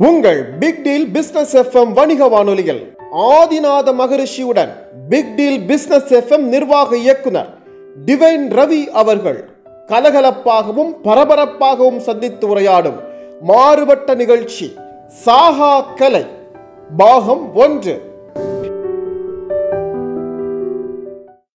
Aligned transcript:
உங்கள் 0.00 0.58
big 0.58 0.82
deal 0.82 1.10
business 1.10 1.56
FM 1.56 1.92
வணிக 1.92 2.28
வானொலியில் 2.28 2.96
ஆதிநாத 3.12 3.94
மகரிஷியுடன் 3.94 4.72
பிக் 5.08 5.34
டீல் 5.34 5.60
பிசினஸ் 5.60 6.12
எஃப்எம் 6.12 6.40
நிர்வாக 6.40 6.96
இயக்குனர் 6.96 7.58
டிவைன் 8.04 8.50
ரவி 8.50 8.86
அவர்கள் 8.86 9.48
கலகலப்பாகவும் 9.88 10.94
பரபரப்பாகவும் 11.04 11.98
சந்தித்து 11.98 12.48
உரையாடும் 12.48 13.00
மாறுபட்ட 13.42 14.14
நிகழ்ச்சி 14.14 14.76
சாகா 15.08 15.80
கலை 15.80 16.24
பாகம் 16.96 17.54
ஒன்று. 17.54 18.10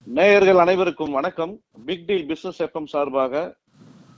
நேயர்கள் 0.06 0.58
அனைவருக்கும் 0.58 1.12
வணக்கம். 1.12 1.60
பிக் 1.86 2.06
டீல் 2.06 2.26
பிசினஸ் 2.26 2.62
எஃப்எம் 2.62 2.86
சார்பாக 2.86 3.56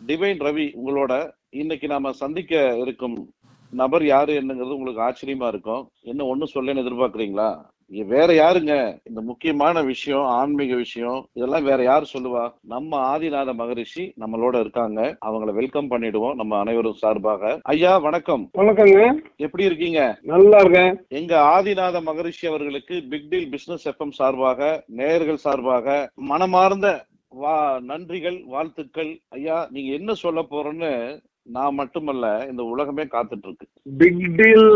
டிவைன் 0.07 0.39
ரவி 0.39 0.73
உங்களோட 0.75 1.31
இன்னைக்கு 1.49 1.87
நாம 1.87 2.11
சந்திக்க 2.11 2.77
இருக்கும் 2.77 3.29
நபர் 3.71 4.05
யாரு 4.05 4.33
என்னங்கிறது 4.33 4.77
உங்களுக்கு 4.77 5.01
ஆச்சரியமா 5.01 5.47
இருக்கும். 5.47 5.89
என்ன 6.01 6.35
ஒண்ணு 6.35 6.45
சொல்லன்னு 6.53 6.83
எதிர்பார்க்கறீங்களா? 6.83 7.65
வேற 7.87 8.33
யாருங்க? 8.33 8.99
இந்த 9.03 9.21
முக்கியமான 9.21 9.81
விஷயம் 9.83 10.21
ஆன்மீக 10.21 10.75
விஷயம் 10.75 11.27
இதெல்லாம் 11.33 11.63
வேற 11.63 11.83
யாரு 11.83 12.05
சொல்லுவா? 12.13 12.53
நம்ம 12.61 13.17
ஆதிநாத 13.17 13.53
மகரிஷி 13.53 14.13
நம்மளோட 14.19 14.59
இருக்காங்க. 14.59 15.17
அவங்கள 15.25 15.53
வெல்கம் 15.53 15.91
பண்ணிடுவோம் 15.91 16.35
நம்ம 16.35 16.59
அனைவரும் 16.59 16.93
சார்பாக. 16.93 17.59
ஐயா 17.63 17.97
வணக்கம். 17.97 18.49
வணக்கங்க. 18.57 19.21
எப்படி 19.35 19.63
இருக்கீங்க? 19.63 20.19
நல்லா 20.21 20.59
இருக்கேன். 20.59 21.05
எங்க 21.07 21.61
ஆதிநாத 21.61 22.01
மகரிஷி 22.01 22.47
அவர்களுக்கு 22.47 23.03
பிக் 23.09 23.29
டீல் 23.29 23.49
பிசினஸ் 23.49 23.89
எஃப்எம் 23.89 24.11
சார்பாக 24.11 24.83
நேயர்கள் 24.87 25.37
சார்பாக 25.37 26.11
மனமார்ந்த 26.15 27.05
வா 27.27 27.79
நன்றிகள் 27.79 28.43
வாழ்த்துக்கள். 28.45 29.19
ஐயா 29.29 29.67
நீங்க 29.71 29.93
என்ன 29.93 30.13
சொல்ல 30.13 30.41
போறோன்னு 30.41 31.19
நான் 31.49 31.77
மட்டுமல்ல 31.77 32.25
இந்த 32.49 32.63
உலகமே 32.71 33.03
காத்துட்டு 33.07 33.47
இருக்கு 33.47 33.65
பிக் 33.93 34.25
டீல் 34.37 34.67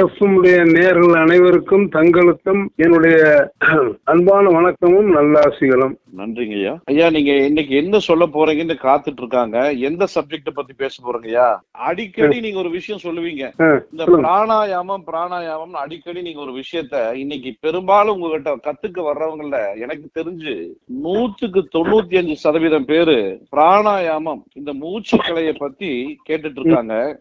எஃப்எம் 0.00 0.34
உடைய 0.38 0.56
நேர்கள் 0.72 1.14
அனைவருக்கும் 1.22 1.86
தங்களுக்கும் 1.94 2.62
என்னுடைய 2.84 3.18
அன்பான 4.12 4.44
வணக்கமும் 4.56 5.08
நல்லாசிகளும். 5.16 5.94
நன்றிங்க 6.18 6.56
ஐயா. 6.58 6.72
ஐயா 6.90 7.06
நீங்க 7.14 7.32
இன்னைக்கு 7.46 7.74
என்ன 7.76 8.00
சொல்ல 8.06 8.24
போறீங்கன்னு 8.34 8.76
காத்துட்டு 8.82 9.22
இருக்காங்க 9.22 9.56
எந்த 9.88 10.04
சப்ஜெக்ட 10.14 10.50
பத்தி 10.52 10.74
பேச 10.82 10.94
போறீங்க 11.00 11.28
ஐயா? 11.30 11.46
அடிக்கடி 11.86 12.36
நீங்க 12.44 12.60
ஒரு 12.62 12.72
விஷயம் 12.76 13.02
சொல்லுவீங்க. 13.04 13.44
இந்த. 13.92 14.04
பிராணாயாமம் 14.16 15.04
பிராணாயாமம் 15.08 15.74
அடிக்கடி 15.82 16.22
நீங்க 16.26 16.42
ஒரு 16.44 16.54
விஷயத்த 16.60 16.92
இன்னைக்கு 17.22 17.52
பெரும்பாலும் 17.64 18.14
உங்ககிட்ட 18.16 18.52
கத்துக்க 18.66 18.98
வர்றவங்கல 19.08 19.56
எனக்கு 19.84 20.06
தெரிஞ்சு 20.18 20.54
நூற்றுக்கு 21.04 21.62
தொண்ணூத்தி 21.74 22.18
அஞ்சு 22.20 22.36
சதவீதம் 22.44 22.88
பேரு 22.92 23.18
பிராணாயாமம் 23.52 24.42
இந்த 24.60 24.72
மூச்சு 24.82 25.18
கலையை 25.22 25.56
பத்தி 25.56 25.92
கேட்டுட்டு 26.28 26.60
இருக்காங்க. 26.60 27.20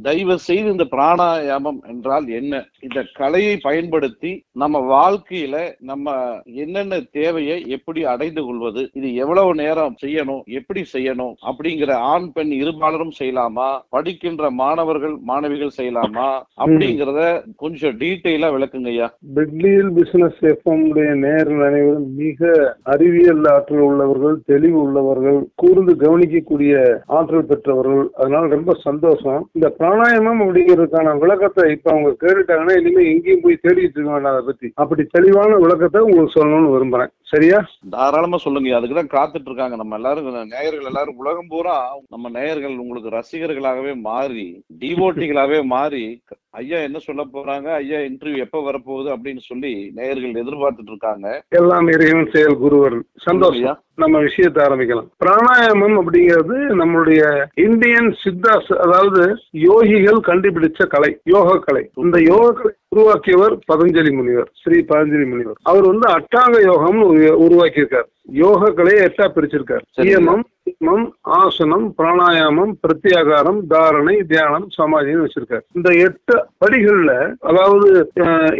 தயவு 0.00 0.38
செய்து 0.38 0.70
இந்த 0.70 0.84
பிராணாயாமம் 0.90 1.80
என்றால் 1.88 2.28
என்ன? 2.28 2.64
இந்த 2.80 3.04
கலையை 3.12 3.56
பயன்படுத்தி 3.56 4.44
நம்ம 4.52 4.78
வாழ்க்கையில 4.94 5.72
நம்ம 5.78 6.14
என்னென்ன 6.44 7.00
தேவையை 7.00 7.64
எப்படி 7.66 8.04
அடைந்து 8.04 8.44
கொள்வது 8.44 8.90
இது 8.92 9.14
எவ்வளவு 9.14 9.54
நேரம் 9.54 9.96
செய்யணும் 10.04 10.42
எப்படி 10.44 10.84
செய்யணும் 10.92 11.34
அப்படிங்கிற 11.50 11.92
ஆண் 11.92 12.32
பெண் 12.32 12.50
இருபாலரும் 12.50 13.12
செய்யலாமா? 13.18 13.78
படிக்கின்ற 13.88 14.50
மாணவர்கள் 14.50 15.16
மாணவிகள் 15.20 15.76
செய்யலாமா? 15.76 16.40
அப்படிங்கறத 16.56 17.42
கொஞ்சம் 17.56 17.98
டீட்டெயிலா 17.98 18.50
விளக்குங்க 18.56 18.86
ஐயா. 18.86 19.14
பிக் 19.34 19.50
பிசினஸ் 19.94 20.40
எஃப்எம் 20.40 20.88
உடைய 20.88 21.10
நேர்கள் 21.10 21.66
அனைவரும் 21.66 22.14
மிக 22.14 22.76
அறிவியல் 22.82 23.44
ஆற்றல் 23.44 23.78
உள்ளவர்கள் 23.78 24.40
தெளிவு 24.46 24.80
உள்ளவர்கள் 24.80 25.48
கூர்ந்து 25.54 25.94
கவனிக்கக்கூடிய 25.94 26.98
ஆற்றல் 27.06 27.46
பெற்றவர்கள். 27.46 28.10
அதனால 28.16 28.46
ரொம்ப 28.46 28.74
சந்தோஷம். 28.80 29.48
இந்த 29.52 29.74
பிராணாயமம் 29.82 30.42
அப்படிங்கிறதுக்கான 30.42 31.18
விளக்கத்தை 31.18 31.70
இப்ப 31.70 31.90
அவங்க 31.90 32.10
கேட்டுட்டாங்கன்னா 32.20 32.74
இனிமே 32.80 33.04
எங்கேயும் 33.14 33.40
போய் 33.42 33.62
தேடிட்டு 33.62 33.96
இருக்க 33.96 34.10
வேண்டாம் 34.10 34.32
அதை 34.32 34.44
பத்தி. 34.46 34.72
அப்படி 34.74 35.04
தெளிவான 35.10 35.56
விளக்கத்தை 35.56 36.00
உங்களுக்கு 36.00 36.34
சொல்லணும்னு 36.34 36.74
விரும்புறேன். 36.74 37.12
சரியா? 37.32 37.58
தாராளமா 37.90 38.36
சொல்லுங்க. 38.36 38.80
அதுக்குதான் 38.80 39.12
காத்துட்டு 39.14 39.48
இருக்காங்க. 39.48 39.76
நம்ம 39.76 39.94
எல்லாரும் 39.94 40.32
நேயர்கள் 40.32 40.84
எல்லாரும். 40.84 41.16
உலகம் 41.16 41.46
பூரா 41.48 41.78
நம்ம 42.08 42.28
நேயர்கள் 42.28 42.76
உங்களுக்கு 42.76 43.10
ரசிகர்களாகவே 43.10 44.00
மாறி 44.00 44.64
டிவோட்டிகளாகவே 44.80 45.64
மாறி 45.64 46.22
ஐயா 46.50 46.78
என்ன 46.78 46.98
சொல்ல 46.98 47.24
போறாங்க? 47.32 47.68
ஐயா 47.74 47.98
இன்டர்வியூ 47.98 48.36
எப்ப 48.36 48.58
வரப்போகுது 48.70 49.12
அப்படின்னு 49.14 49.38
சொல்லி 49.38 49.90
நேயர்கள் 49.94 50.44
எதிர்பார்த்துட்டு 50.44 50.90
இருக்காங்க. 50.92 51.42
எல்லாம் 51.48 51.88
இறைவன் 51.88 52.28
செயல் 52.32 52.58
குருவர் 52.58 53.02
சந்தோஷம். 53.16 53.82
நம்ம 53.94 54.18
விஷயத்தை 54.18 54.64
ஆரம்பிக்கலாம். 54.64 55.08
பிராணாயாமம் 55.24 55.96
அப்படிங்கிறது 56.00 56.56
நம்மளுடைய 56.82 57.44
இந்தியன் 57.54 58.16
சித்தாஸ் 58.24 58.72
அதாவது 58.74 59.22
யோகிகள் 59.52 60.20
கண்டுபிடிச்ச 60.26 60.86
கலை 60.86 61.18
யோக 61.24 61.58
கலை 61.58 61.90
இந்த 61.94 62.18
யோக 62.20 62.52
கலை 62.52 62.74
உருவாக்கியவர் 62.92 63.58
பதஞ்சலி 63.72 64.14
முனிவர் 64.14 64.50
ஸ்ரீ 64.62 64.78
பதஞ்சலி 64.80 65.28
முனிவர். 65.28 65.56
அவர் 65.62 65.86
வந்து 65.86 66.08
அட்டாங்க 66.08 66.70
யோகம்னு 66.70 67.06
உரு- 67.12 67.34
உருவாக்கியிருக்கார். 67.34 68.04
யோக 68.22 68.72
கலையை 68.72 69.04
எட்டா 69.04 69.30
பிரிச்சிருக்கார். 69.30 69.82
நியமம் 69.96 70.42
ஆத்மம் 70.82 71.04
ஆசனம் 71.40 71.84
பிராணாயாமம் 71.98 72.70
பிரத்யாகாரம் 72.84 73.58
தாரணை 73.72 74.14
தியானம் 74.30 74.64
சமாதின்னு 74.76 75.24
வச்சிருக்காரு. 75.24 75.62
இந்த 75.78 75.88
எட்டு 76.06 76.36
படிகள்ல 76.62 77.12
அதாவது 77.50 77.90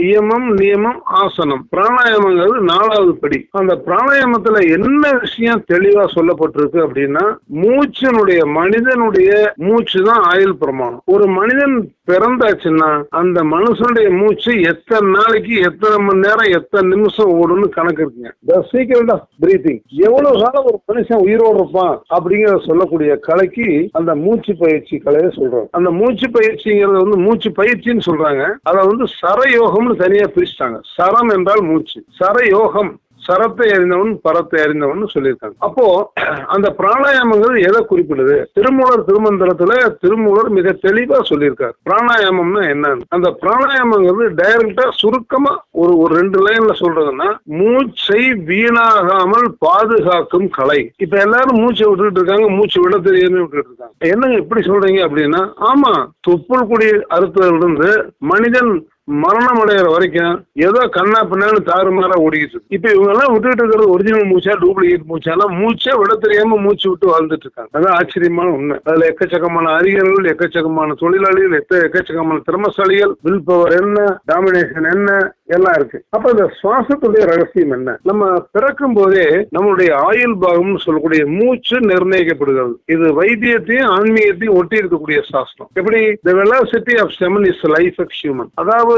இயமம் 0.09 0.47
நியமம் 0.59 1.01
ஆசனம் 1.23 1.63
பிராணாயாமங்கிறது 1.73 2.61
நாலாவது 2.73 3.15
படி. 3.23 3.39
அந்த 3.61 3.75
பிராணாயாமத்துல 3.87 4.61
என்ன 4.77 5.11
விஷயம் 5.25 5.65
தெளிவா 5.73 6.05
சொல்லப்பட்டிருக்கு 6.17 6.81
அப்படின்னா 6.87 7.25
மூச்சனுடைய 7.63 8.45
மனிதனுடைய 8.59 9.33
மூச்சு 9.67 9.99
தான் 10.11 10.23
ஆயுள் 10.33 10.55
பிரமாணம். 10.63 11.03
ஒரு 11.17 11.27
மனிதன் 11.39 11.77
பிறந்தாச்சுன்னா 12.11 12.93
அந்த 13.23 13.39
மனுஷனுடைய 13.55 14.09
மூச்சு 14.21 14.53
எத்தனை 14.71 15.11
நாளைக்கு 15.19 15.57
எத்தனை 15.71 15.99
மணி 16.07 16.25
நேரம் 16.27 16.55
எத்தனை 16.61 16.87
நிமிஷம் 16.95 17.35
ஓடும்னு 17.41 17.69
கணக்கு 17.77 18.03
இருக்குங்க. 18.05 18.33
த 18.49 18.63
சீக்கிரம் 18.71 19.13
ஆஃப் 19.17 19.29
பிரீத்திங் 19.43 19.83
எவ்வளவு 20.07 20.41
காலம் 20.45 20.67
ஒரு 20.71 20.81
மனுஷன் 20.91 21.23
உயிரோடு 21.27 21.61
இருப்பான்? 21.63 21.95
அப்படிங்கிற 22.13 22.67
சொல்லக்கூடிய 22.67 23.17
கலைக்கு 23.17 23.89
அந்த 23.93 24.15
மூச்சு 24.15 24.57
பயிற்சி 24.59 24.99
கலையை 24.99 25.31
சொல்றோம் 25.37 25.67
அந்த 25.71 25.91
மூச்சு 25.91 26.29
பயிற்சிங்கிறது 26.29 26.99
வந்து 26.99 27.17
மூச்சு 27.17 27.51
பயிற்சின்னு 27.51 28.01
சொல்றாங்க. 28.07 28.55
அதை 28.63 28.87
வந்து 28.87 29.05
சரயோகம்னு 29.23 29.97
தனியா 29.97 30.25
பிரிச்சுட்டாங்க. 30.25 30.81
சரம் 30.97 31.29
என்றால் 31.29 31.63
மூச்சு. 31.63 32.05
சரயோகம். 32.21 33.01
சரத்தை 33.27 33.67
அறிந்தவன் 33.75 34.13
பரத்தை 34.21 34.59
அறிந்தவன் 34.63 35.13
சொல்லியிருக்காங்க. 35.15 35.57
அப்போ 35.59 36.13
அந்த 36.55 36.69
பிராணாயாமங்கிறது 36.79 37.61
எதை 37.69 37.81
குறிப்பிடுது? 37.91 38.37
திருமூலர் 38.55 39.07
திருமந்திரத்துல 39.09 39.73
திருமூலர் 40.03 40.51
மிக 40.59 40.75
தெளிவா 40.87 41.19
சொல்லியிருக்காரு. 41.31 41.75
பிராணாயாமம்னா 41.89 42.63
என்னன்னு. 42.75 43.07
அந்த 43.09 43.31
பிராணாயாமங்கிறது 43.43 44.27
டைரக்டா 44.41 44.87
சுருக்கமா 45.01 45.53
ஒரு 45.71 45.93
ஒரு 45.99 46.13
ரெண்டு 46.21 46.39
லைன்ல 46.47 46.75
சொல்றதுன்னா 46.83 47.29
மூச்சை 47.61 48.23
வீணாகாமல் 48.51 49.47
பாதுகாக்கும் 49.59 50.49
கலை. 50.59 50.81
இப்ப 50.97 51.21
எல்லாரும் 51.27 51.61
மூச்சை 51.63 51.87
விட்டுட்டு 51.89 52.21
இருக்காங்க 52.21 52.49
மூச்சு 52.59 52.81
விட 52.83 52.99
தெரியாம 53.09 53.41
விட்டுட்டு 53.41 53.71
இருக்காங்க. 53.71 53.95
என்னங்க 54.13 54.37
இப்படி 54.37 54.63
சொல்றீங்க 54.71 55.03
அப்படின்னா 55.09 55.43
ஆமா 55.71 55.93
தொப்புள் 56.29 56.69
குடி 56.73 56.89
அறுத்ததுல 57.17 57.61
இருந்து 57.61 57.91
மனிதன் 58.33 58.73
மரணம் 59.09 59.61
அடைகிற 59.63 59.91
வரைக்கும் 59.91 60.45
ஏதோ 60.53 60.87
கண்ணா 60.87 61.21
பின்னான்னு 61.31 61.61
தாறுமாறா 61.67 62.17
ஓடிக்கிட்டு 62.25 62.55
இருக்கு. 62.55 62.63
இப்ப 62.69 62.91
இவங்க 62.91 63.11
எல்லாம் 63.11 63.33
விட்டுட்டு 63.33 63.63
இருக்கிறது 63.63 63.91
ஒரிஜினல் 63.91 64.29
மூச்சா 64.31 64.55
டூப்ளிகேட் 64.63 65.09
மூச்சானா 65.09 65.47
மூச்சே 65.61 65.99
விட 65.99 66.15
தெரியாம 66.15 66.57
மூச்சு 66.57 66.89
விட்டு 66.89 67.11
வாழ்ந்துட்டு 67.13 67.47
இருக்காங்க. 67.47 67.71
அதான் 67.79 67.97
ஆச்சரியமான 67.99 68.51
உண்மை. 68.51 68.79
அதுல 68.85 69.09
எக்கச்சக்கமான 69.09 69.73
அறிஞர்கள் 69.79 70.31
எக்கச்சக்கமான 70.35 70.95
தொழிலாளிகள் 70.95 71.59
எத்த 71.61 71.91
எக்கச்சக்கமான 71.93 72.41
திறமசாலிகள் 72.51 73.15
வில் 73.23 73.43
பவர் 73.45 73.81
என்ன 73.81 74.21
டாமினேஷன் 74.33 74.91
என்ன 74.95 75.35
எல்லாம் 75.47 75.75
இருக்கு. 75.75 76.05
அப்ப 76.11 76.31
இந்த 76.31 76.45
சுவாசத்துடைய 76.63 77.25
ரகசியம் 77.33 77.71
என்ன? 77.71 77.99
நம்ம 78.03 78.47
பிறக்கும் 78.53 78.93
போதே 78.93 79.27
நம்மளுடைய 79.57 79.93
ஆயுள் 79.93 80.37
பாகம்னு 80.41 80.77
சொல்லக்கூடிய 80.77 81.27
மூச்சு 81.27 81.79
நிர்ணயிக்கப்படுகிறது. 81.81 82.75
இது 82.87 83.23
வைத்தியத்தையும் 83.23 83.91
ஆன்மீகத்தையும் 83.97 84.55
ஒட்டி 84.55 84.77
இருக்கக்கூடிய 84.77 85.21
சாஸ்திரம். 85.31 85.71
எப்படி? 85.75 86.01
The 86.23 86.33
velocity 86.33 87.01
of 87.01 87.15
semen 87.21 87.47
is 87.47 87.67
life 87.67 88.01
of 88.01 88.17
human 88.23 88.51
அதாவது 88.55 88.91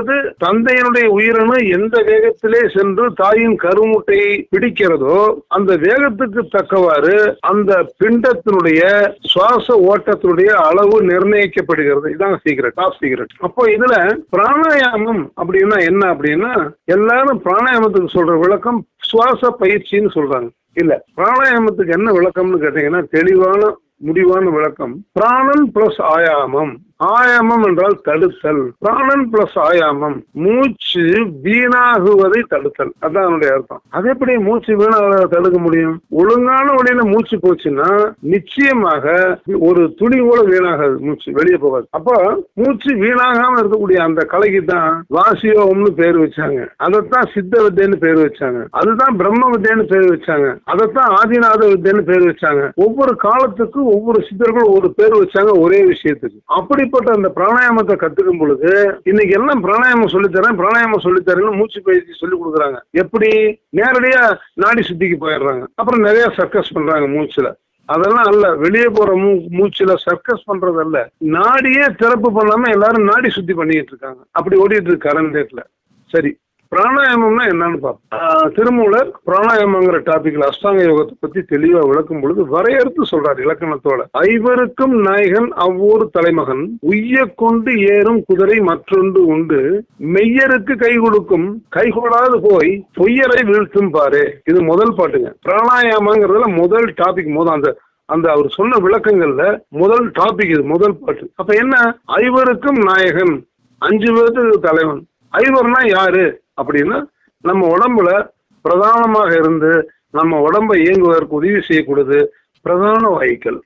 தந்தையினுடைய 0.44 1.06
உயிரணு 1.06 1.56
எந்த 1.68 2.02
வேகத்திலே 2.08 2.60
சென்று 2.78 3.12
தாயின் 3.14 3.56
கருமுட்டையை 3.62 4.32
பிடிக்கிறதோ 4.52 5.34
அந்த 5.48 5.76
வேகத்துக்கு 5.76 6.42
தக்கவாறு 6.50 7.36
அந்த 7.40 7.92
பிண்டத்தினுடைய 8.04 8.82
சுவாச 9.20 9.76
ஓட்டத்தினுடைய 9.90 10.46
அளவு 10.46 11.02
நிர்ணயிக்கப்படுகிறது. 11.02 12.08
இதான் 12.14 12.36
சீக்கிரட் 12.44 12.80
ஆஃப் 12.86 12.98
சீக்கிரட் 13.00 13.34
அப்போ 13.38 13.66
இதுல 13.66 13.94
பிராணாயாமம் 14.36 15.22
அப்படின்னா 15.44 15.78
என்ன 15.84 16.14
அப்படின்னா 16.14 16.70
எல்லாரும் 16.84 17.42
பிராணாயாமத்துக்கு 17.44 18.14
சொல்ற 18.14 18.38
விளக்கம் 18.38 18.86
சுவாச 18.96 19.56
பயிற்சின்னு 19.60 20.10
சொல்றாங்க. 20.14 20.48
இல்ல 20.74 21.04
பிராணாயாமத்துக்கு 21.16 21.92
என்ன 21.92 22.12
விளக்கம்னு 22.12 22.62
கேட்டீங்கன்னா 22.62 23.02
தெளிவான 23.10 23.78
முடிவான 23.98 24.50
விளக்கம். 24.50 24.94
பிராணன் 25.12 25.70
பிளஸ் 25.74 26.00
ஆயாமம். 26.14 26.72
ஆயாமம் 27.02 27.66
என்றால் 27.66 28.00
தடுத்தல். 28.04 28.70
பிராணன் 28.78 29.30
பிளஸ் 29.32 29.56
ஆயாமம். 29.56 30.22
மூச்சு 30.32 31.00
வீணாகுவதை 31.44 32.42
தடுத்தல். 32.48 32.92
அதான் 33.00 33.24
அதனுடைய 33.24 33.54
அர்த்தம். 33.54 33.80
அது 33.90 34.08
எப்படி 34.08 34.38
மூச்சு 34.38 34.76
வீணாக 34.76 35.26
தடுக்க 35.26 35.58
முடியும்? 35.58 36.00
ஒழுங்கான 36.10 36.72
வழியில 36.72 37.04
மூச்சு 37.04 37.36
போச்சுன்னா 37.36 38.12
நிச்சயமாக 38.20 39.38
ஒரு 39.58 39.94
துளி 39.96 40.18
கூட 40.18 40.40
வீணாகாது 40.42 40.98
மூச்சு 40.98 41.32
வெளியே 41.32 41.56
போகாது. 41.56 41.86
அப்போ 41.90 42.44
மூச்சு 42.52 42.94
வீணாகாம 42.94 43.58
இருக்கக்கூடிய 43.58 43.96
அந்த 43.96 44.24
கலைக்கு 44.24 44.64
தான் 44.64 45.04
வாசியோகம்னு 45.14 45.90
பேர் 45.90 46.18
வச்சாங்க. 46.18 46.68
அதைத்தான் 46.76 47.30
சித்த 47.34 47.62
வித்தைன்னு 47.62 47.96
பேர் 47.96 48.18
வச்சாங்க. 48.18 48.66
அதுதான் 48.70 49.16
பிரம்ம 49.16 49.50
வித்தைன்னு 49.50 49.82
பேர் 49.82 50.12
வச்சாங்க. 50.14 50.56
அதைத்தான் 50.64 51.16
ஆதிநாத 51.16 51.62
வித்தைன்னு 51.72 52.02
பேர் 52.02 52.26
வச்சாங்க. 52.28 52.74
ஒவ்வொரு 52.74 53.16
காலத்துக்கும் 53.16 53.86
ஒவ்வொரு 53.86 54.26
சித்தர்களும் 54.28 54.74
ஒரு 54.74 54.94
பேர் 54.96 55.14
வச்சாங்க 55.14 55.58
ஒரே 55.58 55.84
விஷயத்துக்கு. 55.84 56.38
அப்படி 56.44 56.83
அப்படிப்பட்ட 56.84 57.18
அந்த 57.18 57.28
பிராணாயாமத்தை 57.36 57.94
கத்துக்கும் 58.00 58.38
பொழுது 58.38 58.70
இன்னைக்கு 59.02 59.34
எல்லாம் 59.38 59.62
பிராணாயாமம் 59.66 60.12
சொல்லித்தரேன் 60.14 60.58
பிராணாயாமம் 60.60 61.04
சொல்லித்தரேன்னு 61.04 61.58
மூச்சு 61.58 61.82
பயிற்சி 61.82 62.12
சொல்லி 62.12 62.36
கொடுக்குறாங்க. 62.36 62.78
எப்படி? 63.02 63.30
நேரடியா 63.76 64.22
நாடி 64.54 64.82
சுத்திக்கு 64.88 65.16
போயிடுறாங்க. 65.22 65.64
அப்புறம் 65.74 66.00
நிறைய 66.00 66.26
சர்க்கஸ் 66.38 66.72
பண்றாங்க 66.72 67.06
மூச்சுல. 67.14 67.50
அதெல்லாம் 67.88 68.28
அல்ல 68.32 68.54
வெளியே 68.64 68.88
போற 68.94 69.12
மூ 69.14 69.30
மூச்சுல 69.58 69.94
சர்க்கஸ் 70.06 70.46
பண்றது 70.50 70.78
அல்ல 70.84 70.98
நாடியே 71.38 71.86
திறப்பு 72.02 72.30
பண்ணாம 72.38 72.70
எல்லாரும் 72.70 73.10
நாடி 73.12 73.30
சுத்தி 73.30 73.54
பண்ணிட்டு 73.54 73.92
இருக்காங்க. 73.94 74.20
அப்படி 74.30 74.56
ஓடிட்டு 74.62 74.90
இருக்கு 74.90 75.08
கரண்ட் 75.08 75.34
டேட்ல 75.38 75.62
சரி 76.10 76.32
பிராணாயாமம்னா 76.74 77.42
என்னன்னு 77.52 77.76
பார்ப்போம் 77.76 78.52
திருமூலர் 78.54 79.10
பிராணாயாமங்கிற 79.26 79.98
டாபிக்ல 80.08 80.48
அஷ்டாங்க 80.48 80.80
யோகத்தை 80.90 81.14
பத்தி 81.20 81.40
தெளிவா 81.40 81.88
விளக்கும் 81.88 82.20
பொழுது 82.20 82.46
வரையறுத்து 82.46 83.02
சொல்றாரு 83.10 83.40
இலக்கணத்தோட. 83.44 84.00
ஐவருக்கும் 84.18 84.94
நாயகன் 85.08 85.52
அவ்வொரு 85.52 86.10
தலைமகன். 86.12 86.78
உய்ய 86.80 87.24
கொண்டு 87.36 87.80
ஏறும் 87.80 88.24
குதிரை 88.26 88.60
மற்றொன்று 88.60 89.26
உண்டு. 89.26 89.84
மெய்யருக்கு 90.12 90.76
கை 90.76 90.96
கொடுக்கும். 90.96 91.64
கை 91.68 91.90
கொடாது 91.90 92.42
போய் 92.48 92.86
பொய்யரை 92.96 93.40
வீழ்த்தும் 93.44 93.90
பாரு. 93.90 94.40
இது 94.44 94.62
முதல் 94.62 94.94
பாட்டுங்க. 94.94 95.32
பிராணாயாமங்கிறதுல 95.48 96.54
முதல் 96.54 96.94
டாபிக் 97.02 97.26
முதல் 97.26 97.54
அந்த 97.54 97.78
அந்த 98.04 98.30
அவர் 98.30 98.48
சொன்ன 98.48 98.76
விளக்கங்கள்ல 98.76 99.62
முதல் 99.68 100.10
டாபிக் 100.10 100.50
இது 100.50 100.62
முதல் 100.62 100.96
பாட்டு. 100.96 101.30
அப்ப 101.34 101.54
என்ன? 101.54 101.98
ஐவருக்கும் 102.06 102.80
நாயகன். 102.84 103.46
அஞ்சு 103.78 104.14
பேருக்கு 104.14 104.60
தலைவன். 104.60 105.06
ஐவர்னா 105.32 105.88
யாரு? 105.88 106.42
அப்படின்னா 106.62 106.98
நம்ம 107.40 107.66
உடம்புல 107.76 108.30
பிரதானமாக 108.64 109.32
இருந்து 109.34 109.72
நம்ம 110.10 110.40
உடம்பை 110.40 110.82
இயங்குவதற்கு 110.82 111.38
உதவி 111.40 111.60
செய்யக்கூடியது 111.68 112.26
பிரதான 112.62 113.08
வாய்க்கள் 113.08 113.62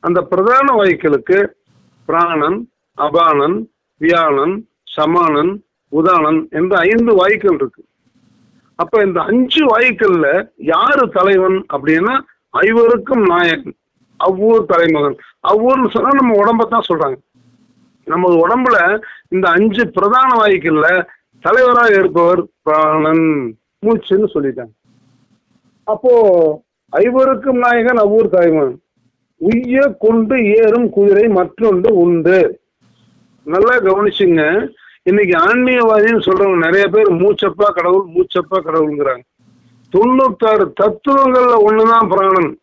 அந்த 0.00 0.22
பிரதான 0.22 0.66
வாய்க்களுக்கு 0.74 1.38
பிராணன் 2.06 2.58
அபானன் 2.98 3.56
வியானன் 4.00 4.68
சமானன் 4.82 5.52
உதானன் 5.92 6.48
என்ற 6.50 6.78
ஐந்து 6.78 7.12
வாயுக்கள் 7.16 7.54
இருக்கு. 7.54 7.82
அப்ப 8.74 9.02
இந்த 9.04 9.20
அஞ்சு 9.20 9.62
வாய்க்கள்ல 9.66 10.50
யாரு 10.56 11.08
தலைவன் 11.08 11.66
அப்படின்னா 11.72 12.14
ஐவருக்கும் 12.52 13.24
நாயகன். 13.26 13.76
அவ்வூர் 14.16 14.64
தலைமகன். 14.64 15.16
அவ்வூர்னு 15.48 15.90
சொன்னா 15.90 16.10
நம்ம 16.12 16.34
உடம்பத்தான் 16.42 16.88
சொல்றாங்க. 16.88 17.16
நமது 18.04 18.34
உடம்புல 18.44 19.02
இந்த 19.28 19.50
அஞ்சு 19.50 19.88
பிரதான 19.88 20.30
வாய்க்கள்ல 20.40 20.88
தலைவராக 21.44 21.94
இருப்பவர் 21.94 22.42
பிராணன். 22.62 23.56
மூச்சுன்னு 23.86 24.26
சொல்லிட்டாங்க. 24.34 24.74
அப்போ 25.84 26.12
ஐவருக்கும் 26.96 27.58
நாயகன் 27.58 27.96
அவ்வூர் 27.96 28.28
தாய்மன். 28.28 28.72
உய்ய 29.36 29.96
கொண்டு 29.98 30.36
ஏறும் 30.44 30.90
குதிரை 30.90 31.28
மற்றொன்று 31.28 31.94
உண்டு. 31.94 32.60
நல்லா 33.42 33.76
கவனிச்சுங்க. 33.76 34.68
இன்னைக்கு 35.02 35.38
ஆன்மீகவாதின்னு 35.38 36.22
சொல்றவங்க 36.26 36.56
நிறைய 36.56 36.88
பேர் 36.88 37.12
மூச்சப்பா 37.12 37.72
கடவுள் 37.72 38.06
மூச்சப்பா 38.14 38.58
கடவுள்ங்கிறாங்க. 38.58 39.24
தொண்ணூத்தாறு 39.92 40.72
தத்துவங்கள்ல 40.82 41.54
ஒண்ணுதான் 41.66 42.08
பிராணன். 42.08 42.58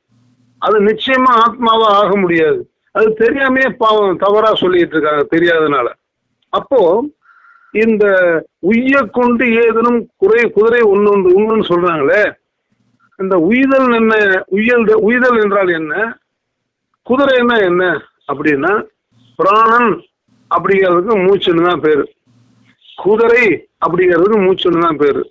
அது 0.57 0.81
நிச்சயமா 0.81 1.31
ஆத்மாவா 1.45 1.89
ஆக 2.01 2.18
முடியாது. 2.18 2.69
அது 2.92 3.16
தெரியாமையே 3.19 3.69
பாவம் 3.69 4.18
தவறா 4.18 4.54
சொல்லிட்டு 4.54 4.98
இருக்காங்க 4.98 5.28
தெரியாதனால. 5.36 5.88
அப்போ 6.50 7.06
இந்த 7.71 8.06
உய்ய 8.59 9.01
கொண்டு 9.12 9.45
ஏதனும் 9.45 10.09
குறை 10.18 10.51
குதிரை 10.51 10.81
ஒன்று 10.81 11.12
உண்ணுன்னு 11.38 11.65
சொல்றாங்களே 11.69 12.23
இந்த 13.19 13.38
உய்தல் 13.38 13.94
என்ன 13.94 14.44
உய்யல் 14.47 14.85
உய்தல் 14.95 15.38
என்றால் 15.44 15.69
என்ன 15.69 16.19
குதிரைன்னா 17.09 17.57
என்ன 17.65 17.83
அப்படின்னா 18.27 18.83
பிராணன் 19.35 19.91
அப்படிங்கிறதுக்கு 20.51 21.15
மூச்சுன்னு 21.25 21.68
தான் 21.68 21.79
பேரு. 21.79 22.03
குதிரை 23.03 23.68
அப்படிங்கிறதுக்கு 23.85 24.39
மூச்சுன்னு 24.45 24.79
தான் 24.79 24.97
பேரு. 24.97 25.21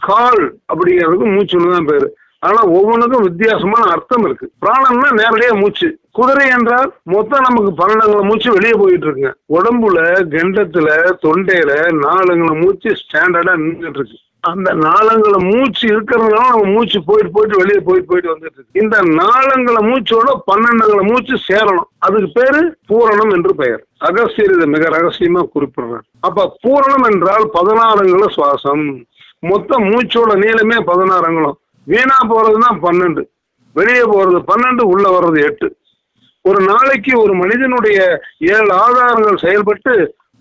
கால் 0.00 0.58
அப்படிங்கிறதுக்கு 0.72 1.28
மூச்சுன்னு 1.36 1.72
தான் 1.72 1.84
பேரு. 1.84 2.16
ஆனா 2.38 2.62
ஒவ்வொன்றுக்கும் 2.62 3.22
வித்தியாசமான 3.22 3.90
அர்த்தம் 3.90 4.24
இருக்கு. 4.24 4.50
பிராணம்னா 4.64 5.10
நேரடியா 5.20 5.60
மூச்சு. 5.60 5.98
குதிரை 6.18 6.46
என்றால் 6.58 6.90
மொத்தம் 7.14 7.46
நமக்கு 7.48 7.72
பன்னெண்டுங்களை 7.80 8.22
மூச்சு 8.28 8.50
வெளியே 8.52 8.74
போயிட்டு 8.82 9.06
இருக்குங்க. 9.06 9.32
உடம்புல 9.56 9.98
கெண்டத்துல 10.34 10.88
தொண்டையில 11.24 11.72
நாலுங்களை 12.04 12.54
மூச்சு 12.62 12.92
ஸ்டாண்டர்டா 13.02 13.54
நின்றுட்டு 13.64 14.00
இருக்கு. 14.00 14.18
அந்த 14.50 14.70
நாளங்கள 14.82 15.36
மூச்சு 15.50 15.84
இருக்கிறதுனால 15.92 16.48
நம்ம 16.50 16.72
மூச்சு 16.74 16.98
போயிட்டு 17.06 17.30
போயிட்டு 17.36 17.60
வெளியே 17.60 17.80
போயிட்டு 17.86 18.08
போயிட்டு 18.10 18.32
வந்துட்டு 18.32 18.58
இருக்கு. 18.58 18.80
இந்த 18.82 18.96
நாளங்கள 19.20 19.78
மூச்சோட 19.88 20.34
பன்னெண்டுங்கள 20.50 21.00
மூச்சு 21.10 21.36
சேரணும். 21.48 21.88
அதுக்கு 22.06 22.28
பேரு 22.38 22.60
பூரணம் 22.90 23.32
என்று 23.36 23.52
பெயர். 23.60 23.82
அகஸ்தியர் 24.08 24.54
இதை 24.56 24.66
மிக 24.74 24.84
ரகசியமா 24.96 25.42
குறிப்பிடுறார் 25.54 26.04
அப்ப 26.28 26.46
பூரணம் 26.64 27.06
என்றால் 27.12 27.46
பதினாறுங்கள 27.56 28.28
சுவாசம். 28.36 28.84
மொத்த 29.50 29.78
மூச்சோட 29.88 30.30
நீளமே 30.44 30.78
பதினாறுங்களும் 30.90 31.58
வீணா 31.92 32.18
போறதுன்னா 32.30 32.70
பன்னெண்டு. 32.84 33.24
வெளியே 33.76 34.04
போறது 34.12 34.38
பன்னெண்டு 34.52 34.84
உள்ள 34.92 35.06
வர்றது 35.16 35.40
எட்டு. 35.48 35.68
ஒரு 36.48 36.60
நாளைக்கு 36.72 37.12
ஒரு 37.22 37.34
மனிதனுடைய 37.42 37.98
ஏழு 38.54 38.70
ஆதாரங்கள் 38.84 39.42
செயல்பட்டு 39.44 39.94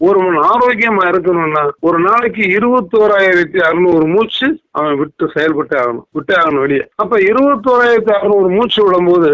ஒருவன் 0.07 0.38
ஆரோக்கியமா 0.52 1.04
இருக்கணும்னா 1.12 1.62
ஒரு 1.88 2.00
நாளைக்கு 2.06 2.44
இருபத்தோராயிரத்தி 2.57 3.60
அறுநூறு 3.68 4.06
மூச்சு 4.13 4.48
அவன் 4.72 4.96
விட்டு 5.02 5.25
செயல்பட்டு 5.36 5.75
ஆகணும் 5.81 6.06
விட்டு 6.12 6.34
ஆகணும் 6.40 6.63
வெளியே. 6.66 6.84
அப்ப 6.96 7.19
இருபத்தோராயிரத்தி 7.30 8.13
அறுநூறு 8.18 8.50
மூச்சு 8.56 8.80
விடும்போது 8.86 9.31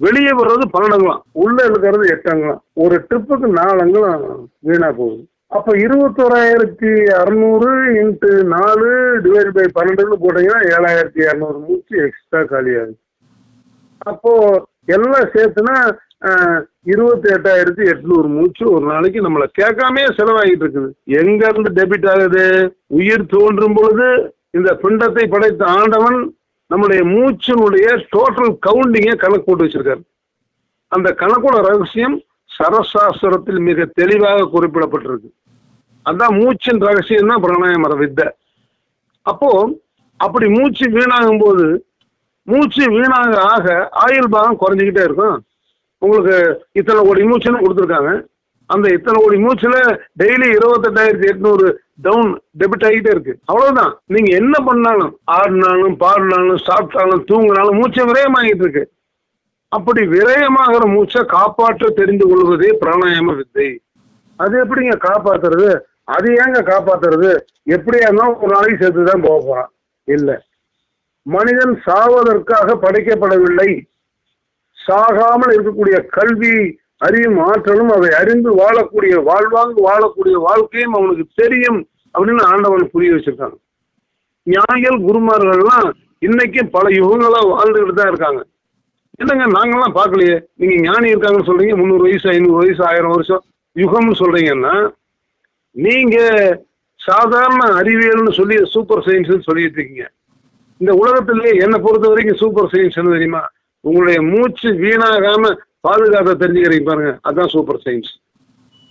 வெளியே 0.00 0.32
வர்றது 0.40 0.64
பன்னெண்டுங்களாம் 0.74 1.22
உள்ள 1.44 1.58
இருக்கிறது 1.64 2.04
எட்டங்களாம். 2.14 2.62
ஒரு 2.84 2.96
ட்ரிப்புக்கு 3.08 3.48
நாலு 3.60 3.84
வீணா 4.68 4.90
போகுது. 5.00 5.22
அப்ப 5.56 5.72
இருபத்தோராயிரத்தி 5.84 6.92
அறுநூறு 7.20 7.70
இன்ட்டு 8.02 8.30
நாலு 8.54 8.88
டிவைட் 9.24 9.50
பை 9.56 9.66
பன்னெண்டுன்னு 9.78 10.16
போட்டீங்கன்னா 10.24 10.62
ஏழாயிரத்தி 10.76 11.20
இரநூறு 11.26 11.58
மூச்சு 11.66 11.96
எக்ஸ்ட்ரா 12.06 12.40
காலியாகுது. 12.52 12.96
அப்போ 14.12 14.32
எல்லாம் 14.88 15.30
சேர்த்துனா 15.34 15.76
இருபத்தி 16.92 17.28
எட்டாயிரத்தி 17.34 17.84
எட்நூறு 17.92 18.28
மூச்சு 18.36 18.64
ஒரு 18.74 18.84
நாளைக்கு 18.90 19.20
நம்மளை 19.24 19.46
கேட்காமே 19.58 20.02
செலவாகிட்டு 20.18 20.64
இருக்குது. 20.64 20.88
எங்க 21.20 21.42
இருந்து 21.50 21.70
டெபிட் 21.78 22.08
ஆகுது? 22.12 22.44
உயிர் 22.98 23.24
தோன்றும் 23.34 23.76
பொழுது 23.78 24.08
இந்த 24.58 24.70
பிண்டத்தை 24.82 25.24
படைத்த 25.34 25.64
ஆண்டவன் 25.78 26.18
நம்முடைய 26.70 27.00
மூச்சினுடைய 27.14 27.86
டோட்டல் 28.14 28.52
கவுண்டிங்க 28.66 29.14
கணக்கு 29.22 29.46
போட்டு 29.46 29.66
வச்சிருக்காரு. 29.66 30.02
அந்த 30.92 31.08
கணக்கோட 31.22 31.56
ரகசியம் 31.70 32.16
சரசாஸ்திரத்தில் 32.50 33.60
மிக 33.68 33.84
தெளிவாக 34.00 34.48
குறிப்பிடப்பட்டிருக்கு. 34.54 35.30
அதான் 36.06 36.36
மூச்சின் 36.40 36.84
ரகசியம் 36.88 37.30
தான் 37.32 37.42
பிராணாயாமர 37.44 37.94
வித்தை. 38.02 38.26
அப்போ 39.26 39.50
அப்படி 40.20 40.46
மூச்சு 40.56 40.84
வீணாகும் 40.96 41.42
போது 41.42 41.64
மூச்சு 42.50 42.90
வீணாக 42.90 43.40
ஆக 43.40 43.88
ஆயுள் 43.90 44.32
பாகம் 44.34 44.60
குறைஞ்சிக்கிட்டே 44.60 45.04
இருக்கும். 45.08 45.36
உங்களுக்கு 45.98 46.36
இத்தனை 46.72 47.06
கோடி 47.06 47.22
மூச்சுன்னு 47.22 47.62
கொடுத்துருக்காங்க. 47.64 48.12
அந்த 48.66 48.86
இத்தனை 48.92 49.16
கோடி 49.22 49.36
மூச்சுல 49.44 49.76
டெய்லி 50.22 50.48
இருபத்தெட்டாயிரத்தி 50.56 51.26
எட்நூறு 51.32 51.66
டவுன் 52.02 52.30
டெபிட் 52.58 52.84
ஆகிட்டே 52.88 53.10
இருக்கு. 53.10 53.38
அவ்வளவுதான். 53.44 53.92
நீங்க 54.06 54.36
என்ன 54.36 54.58
பண்ணாலும் 54.64 55.18
ஆடினாலும் 55.30 55.96
பாடினாலும் 55.96 56.60
சாப்பிட்டாலும் 56.68 57.24
தூங்கினாலும் 57.30 57.78
மூச்சை 57.80 58.04
விரயமாகிட்டு 58.04 58.64
இருக்கு. 58.66 58.84
அப்படி 59.68 60.02
விரயமாகிற 60.06 60.84
மூச்சை 60.94 61.22
காப்பாற்ற 61.26 61.88
தெரிந்து 61.88 62.26
கொள்வதே 62.28 62.70
பிராணாயாம 62.80 63.36
வித்தை. 63.36 63.68
அது 64.36 64.64
எப்படிங்க 64.64 64.96
காப்பாத்துறது? 65.08 65.68
அது 66.04 66.28
ஏங்க 66.32 66.58
காப்பாத்துறது? 66.70 67.30
எப்படியா 67.76 68.06
இருந்தாலும் 68.08 68.40
ஒரு 68.40 68.52
நாளைக்கு 68.52 68.82
சேர்த்து 68.84 69.04
தான் 69.04 69.22
போக 69.22 69.38
போறான். 69.46 69.70
இல்லை. 70.04 70.36
மனிதன் 71.26 71.74
சாவதற்காக 71.86 72.76
படைக்கப்படவில்லை. 72.84 73.68
சாகாமல் 74.78 75.52
இருக்கக்கூடிய 75.54 75.96
கல்வி 76.16 76.54
அறியும் 77.06 77.38
ஆற்றலும் 77.48 77.92
அதை 77.96 78.10
அறிந்து 78.20 78.50
வாழக்கூடிய 78.60 79.14
வாழ்வாங்கு 79.28 79.80
வாழக்கூடிய 79.90 80.36
வாழ்க்கையும் 80.48 80.96
அவனுக்கு 80.98 81.24
தெரியும் 81.40 81.80
அப்படின்னு 82.14 82.42
ஆண்டவன் 82.52 82.92
புரிய 82.94 83.12
வச்சிருக்காங்க. 83.14 83.56
ஞானிகள் 84.46 84.98
குருமார்கள்லாம் 85.06 85.88
இன்னைக்கும் 86.26 86.74
பல 86.76 86.88
யுகங்களா 86.98 87.40
வாழ்ந்துகிட்டு 87.52 87.94
தான் 88.00 88.12
இருக்காங்க. 88.12 88.40
என்னங்க 89.20 89.46
நாங்கெல்லாம் 89.56 89.96
பார்க்கலையே? 89.98 90.36
நீங்க 90.60 90.76
ஞானி 90.88 91.12
இருக்காங்கன்னு 91.12 91.48
சொல்றீங்க 91.48 91.74
முந்நூறு 91.80 92.04
வயசு 92.06 92.28
ஐநூறு 92.34 92.58
வயசு 92.62 92.82
ஆயிரம் 92.90 93.14
வருஷம் 93.14 93.42
யுகம்னு 93.76 94.20
சொல்றீங்கன்னா 94.22 94.74
நீங்க 95.76 96.16
சாதாரண 97.00 97.62
அறிவியல்னு 97.80 98.32
சொல்லி 98.40 98.56
சூப்பர் 98.74 99.04
சயின்ஸ் 99.06 99.46
சொல்லிட்டு 99.48 99.78
இருக்கீங்க. 99.78 100.04
இந்த 100.80 100.92
உலகத்திலேயே 101.02 101.52
என்னை 101.64 101.78
பொறுத்த 101.84 102.06
வரைக்கும் 102.08 102.40
சூப்பர் 102.42 102.70
சயின்ஸ் 102.72 102.98
என்ன 103.00 103.12
தெரியுமா? 103.16 103.42
உங்களுடைய 103.84 104.18
மூச்சு 104.30 104.68
வீணாகாம 104.82 105.52
பாதுகாக்க 105.86 106.30
தெரிஞ்சுக்கிறீங்க 106.42 106.86
பாருங்க. 106.90 107.12
அதுதான் 107.26 107.52
சூப்பர் 107.54 107.82
சயின்ஸ் 107.86 108.12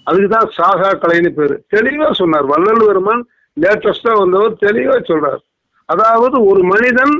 அதுக்கு 0.07 0.29
தான் 0.35 0.49
சாகா 0.57 0.89
கலைன்னு 1.03 1.31
பேரு. 1.37 1.55
தெளிவா 1.75 2.07
சொன்னார். 2.21 2.45
வள்ளல் 2.51 2.87
பெருமான் 2.87 3.23
லேட்டஸ்டா 3.57 4.13
வந்தவர் 4.21 4.57
தெளிவா 4.65 4.97
சொல்றார். 5.09 5.41
அதாவது 5.89 6.37
ஒரு 6.51 6.61
மனிதன் 6.73 7.15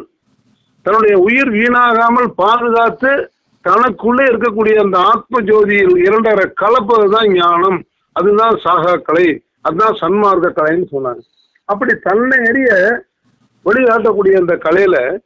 தன்னுடைய 0.86 1.16
உயிர் 1.28 1.52
வீணாகாமல் 1.58 2.30
பாதுகாத்து 2.42 3.12
தனக்குள்ளே 3.66 4.24
இருக்கக்கூடிய 4.32 4.76
அந்த 4.84 4.98
ஆத்ம 5.12 5.42
ஜோதியில் 5.50 5.96
இரண்டரை 6.06 6.46
கலப்பது 6.62 7.06
தான் 7.16 7.30
ஞானம். 7.32 7.80
அதுதான் 8.16 8.56
சாகா 8.66 8.94
கலை. 9.10 9.28
அதுதான் 9.62 9.96
சன்மார்க்க 10.02 10.58
கலைன்னு 10.60 10.88
சொன்னாங்க. 10.96 11.22
அப்படி 11.70 11.94
தன்னை 12.08 12.38
அறிய 12.50 12.70
வழிகாட்டக்கூடிய 13.66 14.40
அந்த 14.40 14.56
கலையில 14.56 15.18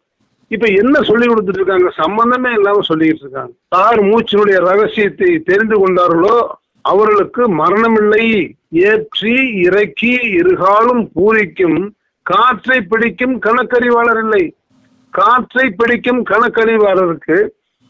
இப்ப 0.47 0.67
என்ன 0.67 1.01
சொல்லி 1.01 1.27
கொடுத்துட்டு 1.27 1.47
இருக்காங்க? 1.47 1.89
சம்பந்தமே 1.89 2.51
இல்லாம 2.51 2.81
சொல்லிட்டு 2.81 3.17
இருக்காங்க. 3.19 3.51
தார் 3.67 4.03
மூச்சினுடைய 4.03 4.59
ரகசியத்தை 4.59 5.39
தெரிந்து 5.39 5.87
கொண்டார்களோ 5.87 6.47
அவர்களுக்கு 6.81 7.65
மரணமில்லை. 7.65 8.51
ஏற்றி 8.71 9.53
இறக்கி 9.55 10.15
இருகாலும் 10.15 11.09
பூரிக்கும் 11.13 11.89
காற்றை 12.21 12.81
பிடிக்கும் 12.81 13.41
கணக்கறிவாளர் 13.41 14.23
இல்லை. 14.23 14.55
காற்றை 15.09 15.71
பிடிக்கும் 15.71 16.25
கணக்கறிவாளருக்கு 16.25 17.47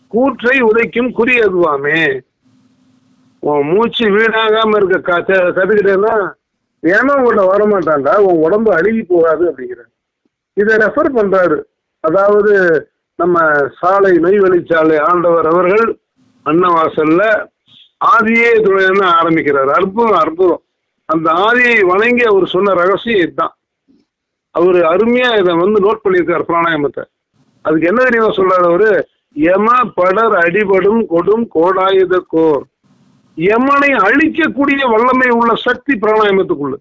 கூற்றை 0.08 0.64
உதைக்கும் 0.64 1.12
குறி 1.12 1.40
அதுவாமே. 1.40 2.20
உன் 3.40 3.68
மூச்சு 3.68 4.10
வீணாகாம 4.10 4.86
இருக்க 4.86 5.18
கத்து- 5.18 5.52
கத்துக்கிட்டேன்னா 5.52 6.32
ஏன்னா 6.82 7.14
உன்னை 7.14 7.46
வரமாட்டான்டா 7.46 8.16
உன் 8.16 8.44
உடம்பு 8.44 8.74
அழுகி 8.74 9.06
போகாது 9.08 9.52
அப்படிங்கிற 9.52 9.96
இதை 10.62 10.74
ரெஃபர் 10.84 11.10
பண்றாரு. 11.18 11.58
அதாவது 12.04 12.54
நம்ம 13.20 13.38
சாலை 13.80 14.12
நெய்வழிச்சாலை 14.26 14.98
ஆண்டவர் 15.10 15.48
அவர்கள் 15.52 15.86
அன்னவாசல்ல 16.46 17.22
ஆதியே 18.14 18.52
துணைன்னு 18.66 19.06
ஆரம்பிக்கிறார். 19.20 19.70
அற்புதம் 19.78 20.20
அற்புதம். 20.24 20.62
அந்த 21.10 21.28
ஆதியை 21.48 21.78
வணங்கி 21.92 22.24
அவர் 22.32 22.46
சொன்ன 22.54 22.74
ரகசியம் 22.82 23.22
இதுதான். 23.22 23.54
அவர் 24.56 24.80
அருமையா 24.92 25.30
இதை 25.42 25.54
வந்து 25.64 25.80
நோட் 25.86 26.04
பண்ணியிருக்காரு 26.04 26.44
பிராணாயாமத்தை. 26.50 27.04
அதுக்கு 27.66 27.90
என்ன 27.92 28.02
தெரியுமா 28.04 28.30
சொல்றாரு 28.38 28.66
அவரு? 28.72 28.92
யம 29.36 29.68
படர் 29.96 30.36
அடிபடும் 30.44 31.02
கொடும் 31.14 31.46
கோடாயுத 31.56 32.16
கோர். 32.34 32.64
யமனை 33.38 33.90
அழிக்கக்கூடிய 34.06 34.84
வல்லமை 34.94 35.30
உள்ள 35.40 35.52
சக்தி 35.66 35.94
பிராணாயாமத்துக்குள்ள 36.04 36.78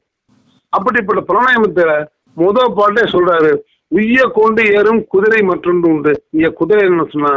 அப்படிப்பட்ட 0.72 1.20
பிராணாயாமத்தை 1.30 1.86
முத 2.36 2.58
பாட்டே 2.76 3.02
சொல்றாரு 3.14 3.52
உய்ய 3.88 4.22
கொண்டு 4.34 4.62
ஏறும் 4.78 5.02
குதிரை 5.06 5.42
மற்றொன்று 5.42 5.88
உண்டு. 5.88 6.12
இங்க 6.30 6.48
குதிரை 6.50 6.84
என்ன 6.86 7.04
சொன்னா 7.12 7.32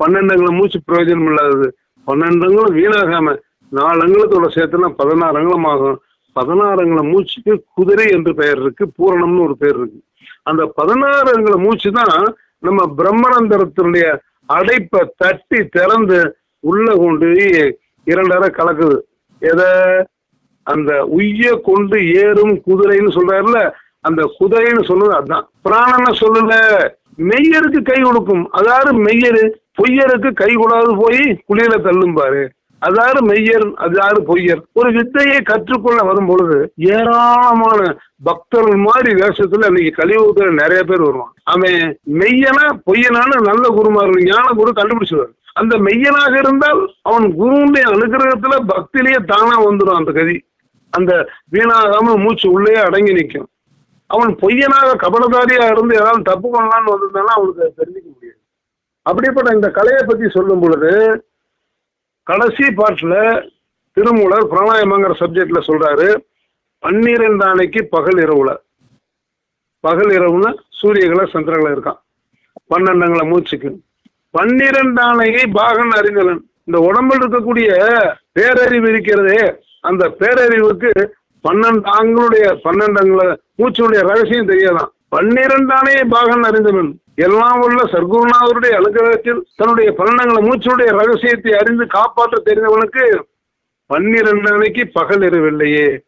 பன்னெண்டு 0.00 0.52
மூச்சு 0.58 0.78
பிரயோஜனம் 0.88 1.28
இல்லாதது. 1.30 1.76
பன்னெண்டு 2.06 2.46
அங்குலம் 2.46 2.76
வீணாகாம 2.78 3.36
நாலு 3.72 4.50
சேர்த்துனா 4.56 4.88
பதினாறு 5.00 5.36
அங்குலம் 5.38 5.64
ஆகும். 5.64 5.98
பதினாறு 6.32 6.78
அங்கல 6.84 7.02
மூச்சுக்கு 7.10 7.64
குதிரை 7.74 8.06
என்று 8.10 8.34
பெயர் 8.34 8.60
இருக்கு 8.60 8.84
பூரணம்னு 8.98 9.42
ஒரு 9.42 9.56
பேர் 9.56 9.76
இருக்கு. 9.76 10.00
அந்த 10.42 10.62
பதினாறு 10.66 11.28
அங்கல 11.34 11.56
மூச்சு 11.56 11.90
தான் 11.92 12.34
நம்ம 12.58 12.80
பிரம்மரந்தரத்தினுடைய 12.98 14.06
அடைப்பை 14.52 15.02
தட்டி 15.16 15.60
திறந்து 15.66 16.36
உள்ள 16.60 16.94
கொண்டு 16.94 17.28
இரண்டரை 18.04 18.48
கலக்குது. 18.50 18.98
எதை? 19.38 19.70
அந்த 20.62 21.04
உய்ய 21.04 21.60
கொண்டு 21.64 21.98
ஏறும் 22.14 22.54
குதிரைன்னு 22.66 23.14
சொல்றாருல 23.16 23.60
அந்த 24.04 24.22
குதிரைன்னு 24.38 24.84
சொன்னது 24.90 25.12
அதுதான் 25.14 25.46
பிராணனை 25.64 26.12
சொல்லல 26.20 26.54
மெய்யருக்கு 27.30 27.80
கை 27.82 27.98
கொடுக்கும். 28.02 28.44
அதாவது 28.50 28.90
மெய்யரு. 29.04 29.44
பொய்யருக்கு 29.78 30.30
கை 30.32 30.50
கூடாது 30.54 30.90
போய் 30.96 31.22
குளியில 31.48 31.74
தள்ளும் 31.82 32.14
பாரு. 32.14 32.42
அதாறு 32.82 33.20
மெய்யர் 33.30 33.66
அதாறு 33.84 34.20
பொய்யர். 34.28 34.62
ஒரு 34.72 34.88
வித்தையை 34.92 35.36
கற்றுக்கொள்ள 35.40 36.00
வரும் 36.02 36.26
பொழுது 36.26 36.58
ஏராளமான 36.76 37.80
பக்தர்கள் 38.22 38.80
மாதிரி 38.86 39.12
வேஷத்துல 39.20 39.68
இன்னைக்கு 39.70 39.92
கலியுகத்துல 40.00 40.48
நிறைய 40.62 40.80
பேர் 40.82 41.04
வருவான் 41.06 41.32
அவன் 41.54 41.78
மெய்யனா 42.20 42.66
பொய்யனான 42.88 43.40
நல்ல 43.50 43.64
குருமார்கள் 43.68 44.26
ஞான 44.30 44.46
குரு 44.52 44.72
கண்டுபிடிச்சிருவார். 44.76 45.32
அந்த 45.60 45.76
மெய்யனாக 45.76 46.34
இருந்தால் 46.38 46.82
அவன் 47.02 47.28
குருவுடைய 47.40 47.86
அனுகிரகத்துல 47.94 48.58
பக்திலேயே 48.72 49.20
தானா 49.26 49.56
வந்துடும் 49.64 50.00
அந்த 50.00 50.12
கதி. 50.12 50.36
அந்த 50.92 51.12
வீணாகாம 51.52 52.16
மூச்சு 52.22 52.46
உள்ளே 52.50 52.74
அடங்கி 52.86 53.12
நிற்கும் 53.12 53.48
அவன் 54.14 54.32
பொய்யனாக 54.42 54.88
கபடதாரியா 55.02 55.66
இருந்து 55.72 55.98
ஏதாவது 56.00 56.28
தப்பு 56.30 56.48
பண்ணலான்னு 56.54 56.92
வந்திருந்தாலும் 56.92 57.36
அவனுக்கு 57.36 57.62
அது 57.64 57.78
தெரிஞ்சுக்க 57.78 58.08
முடியாது. 58.14 58.38
அப்படிப்பட்ட 59.06 59.50
இந்த 59.56 59.68
கலையை 59.78 60.02
பத்தி 60.06 60.26
சொல்லும் 60.36 60.62
பொழுது 60.64 60.90
கடைசி 62.26 62.66
பாட்டில் 62.80 63.16
திருமூலர் 63.96 64.50
பிராணாயமங்கிற 64.52 65.14
சப்ஜெக்ட்ல 65.22 65.60
சொல்றாரு 65.68 66.08
பன்னிரெண்டு 66.82 67.44
அணைக்கு 67.44 67.80
பகல் 67.94 68.20
இரவுல. 68.24 68.50
பகல் 69.84 70.12
இரவுல 70.18 70.46
சூரியகளை 70.80 71.24
சந்திரகளை 71.32 71.70
இருக்கான். 71.74 72.00
பன்னெண்டுங்களை 72.72 73.24
மூச்சுக்கு 73.30 73.70
பன்னிரெண்டு 74.36 75.00
அணையை 75.10 75.44
பாகன் 75.52 75.94
அறிந்தலன் 75.98 76.42
இந்த 76.68 76.78
உடம்பில் 76.88 77.22
இருக்கக்கூடிய 77.22 77.70
பேரறிவு 78.36 78.88
இருக்கிறதே 78.92 79.42
அந்த 79.88 80.04
பேரறிவுக்கு 80.20 80.90
பன்னெண்டு 81.44 81.88
ஆண்களுடைய 81.98 82.44
பன்னெண்டு 82.66 83.00
பூச்சியுடைய 83.62 84.00
ரகசியம் 84.00 84.48
தெரியாதான். 84.48 84.90
பன்னிரண்டு 85.08 86.06
பாகன் 86.08 86.42
அறிந்தவன். 86.42 87.00
எல்லாம் 87.14 87.60
உள்ள 87.60 87.82
சர்க்குருநாதருடைய 87.82 88.72
அனுகிரகத்தில் 88.78 89.40
தன்னுடைய 89.56 89.94
பலனங்களை 89.98 90.48
மூச்சுடைய 90.48 90.90
ரகசியத்தை 90.90 91.52
அறிந்து 91.52 91.86
காப்பாற்ற 91.86 92.42
தெரிந்தவனுக்கு 92.44 93.18
பன்னிரண்டு 93.86 94.52
அணைக்கு 94.52 94.88
பகல் 94.92 95.18
இரவில்லையே. 95.18 95.98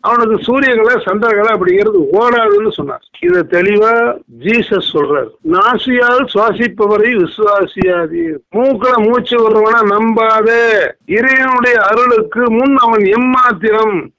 அவனுக்கு 0.00 0.36
சூரியகளை 0.36 0.94
சந்திரகலை 1.06 1.52
அப்படிங்கிறது 1.54 2.00
ஓடாதுன்னு 2.12 2.70
சொன்னார். 2.70 3.08
இதை 3.20 3.40
தெளிவா 3.40 4.18
ஜீசஸ் 4.38 4.90
சொல்றாரு. 4.92 5.30
நாசியால் 5.52 6.26
சுவாசிப்பவரை 6.34 7.10
விசுவாசியாதி 7.14 8.36
மூக்கல 8.56 9.08
மூச்சு 9.08 9.42
வருவன 9.42 9.80
நம்பாதே. 9.80 10.90
இறைவனுடைய 11.06 11.80
அருளுக்கு 11.80 12.50
முன் 12.50 12.76
அவன் 12.76 13.00
எம்மாத்திரம். 13.00 14.10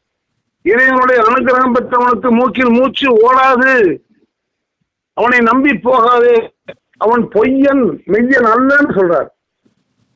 இறைவனுடைய 0.72 1.20
அனுகிரகம் 1.28 1.76
பெற்றவனுக்கு 1.76 2.30
மூக்கில் 2.30 2.76
மூச்சு 2.78 3.08
ஓடாது. 3.28 3.74
அவனை 5.14 5.40
நம்பி 5.40 5.74
போகாது. 5.88 6.34
அவன் 6.98 7.24
பொய்யன் 7.36 7.84
மெய்யன் 8.14 8.48
அல்லன்னு 8.54 8.96
சொல்றார். 8.98 9.30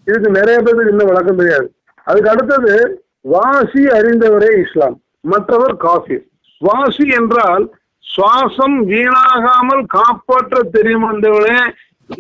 இதுக்கு 0.05 0.29
நிறைய 0.29 0.57
பேருக்கு 0.61 0.89
இன்னும் 0.89 1.11
விளக்கம் 1.11 1.39
தெரியாது. 1.41 1.67
அதுக்கு 2.07 2.29
அடுத்தது 2.29 2.73
வாசி 3.21 3.83
அறிந்தவரே 3.97 4.51
இஸ்லாம். 4.63 4.95
மற்றவர் 5.31 5.75
காஃபிர். 5.77 6.25
வாசி 6.59 7.05
என்றால் 7.19 7.65
சுவாசம் 8.05 8.75
வீணாகாமல் 8.89 9.83
காப்பாற்ற 9.87 10.61
தெரியும் 10.71 11.05
என்றவனே 11.11 11.57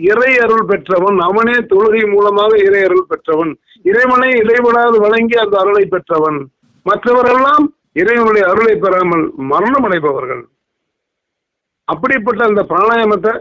இறை 0.09 0.31
அருள் 0.37 0.65
பெற்றவன். 0.65 1.17
அவனே 1.19 1.57
தொழுகை 1.71 2.03
மூலமாக 2.13 2.51
இறை 2.57 2.81
அருள் 2.83 3.09
பெற்றவன். 3.09 3.51
இறைவனை 3.83 4.29
இடைவிடாது 4.41 4.97
வழங்கி 4.99 5.37
அந்த 5.37 5.55
அருளை 5.59 5.85
பெற்றவன். 5.85 6.39
மற்றவரெல்லாம் 6.85 7.65
இறைவனுடைய 7.95 8.43
அருளை 8.51 8.75
பெறாமல் 8.83 9.25
மரணம் 9.51 9.85
அடைபவர்கள். 9.87 10.43
அப்படிப்பட்ட 11.87 12.41
அந்த 12.49 12.61
பிராணாயாமத்தை 12.69 13.33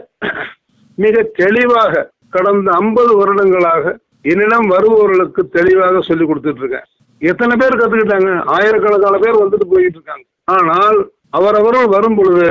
மிக 0.97 1.23
தெளிவாக 1.41 2.03
கடந்த 2.35 2.69
ஐம்பது 2.81 3.11
வருடங்களாக 3.19 3.83
என்னிடம் 4.31 4.67
வருபவர்களுக்கு 4.73 5.41
தெளிவாக 5.57 6.01
சொல்லி 6.09 6.25
கொடுத்துட்டு 6.25 6.61
இருக்கேன் 6.63 6.87
எத்தனை 7.21 7.53
பேர் 7.61 7.79
கத்துக்கிட்டாங்க? 7.79 8.31
ஆயிரக்கணக்கான 8.55 9.17
பேர் 9.23 9.41
வந்துட்டு 9.41 9.67
போயிட்டு 9.73 9.97
இருக்காங்க 9.99 10.25
ஆனால் 10.55 10.99
அவரவர்கள் 11.37 11.93
வரும் 11.95 12.17
பொழுது 12.17 12.47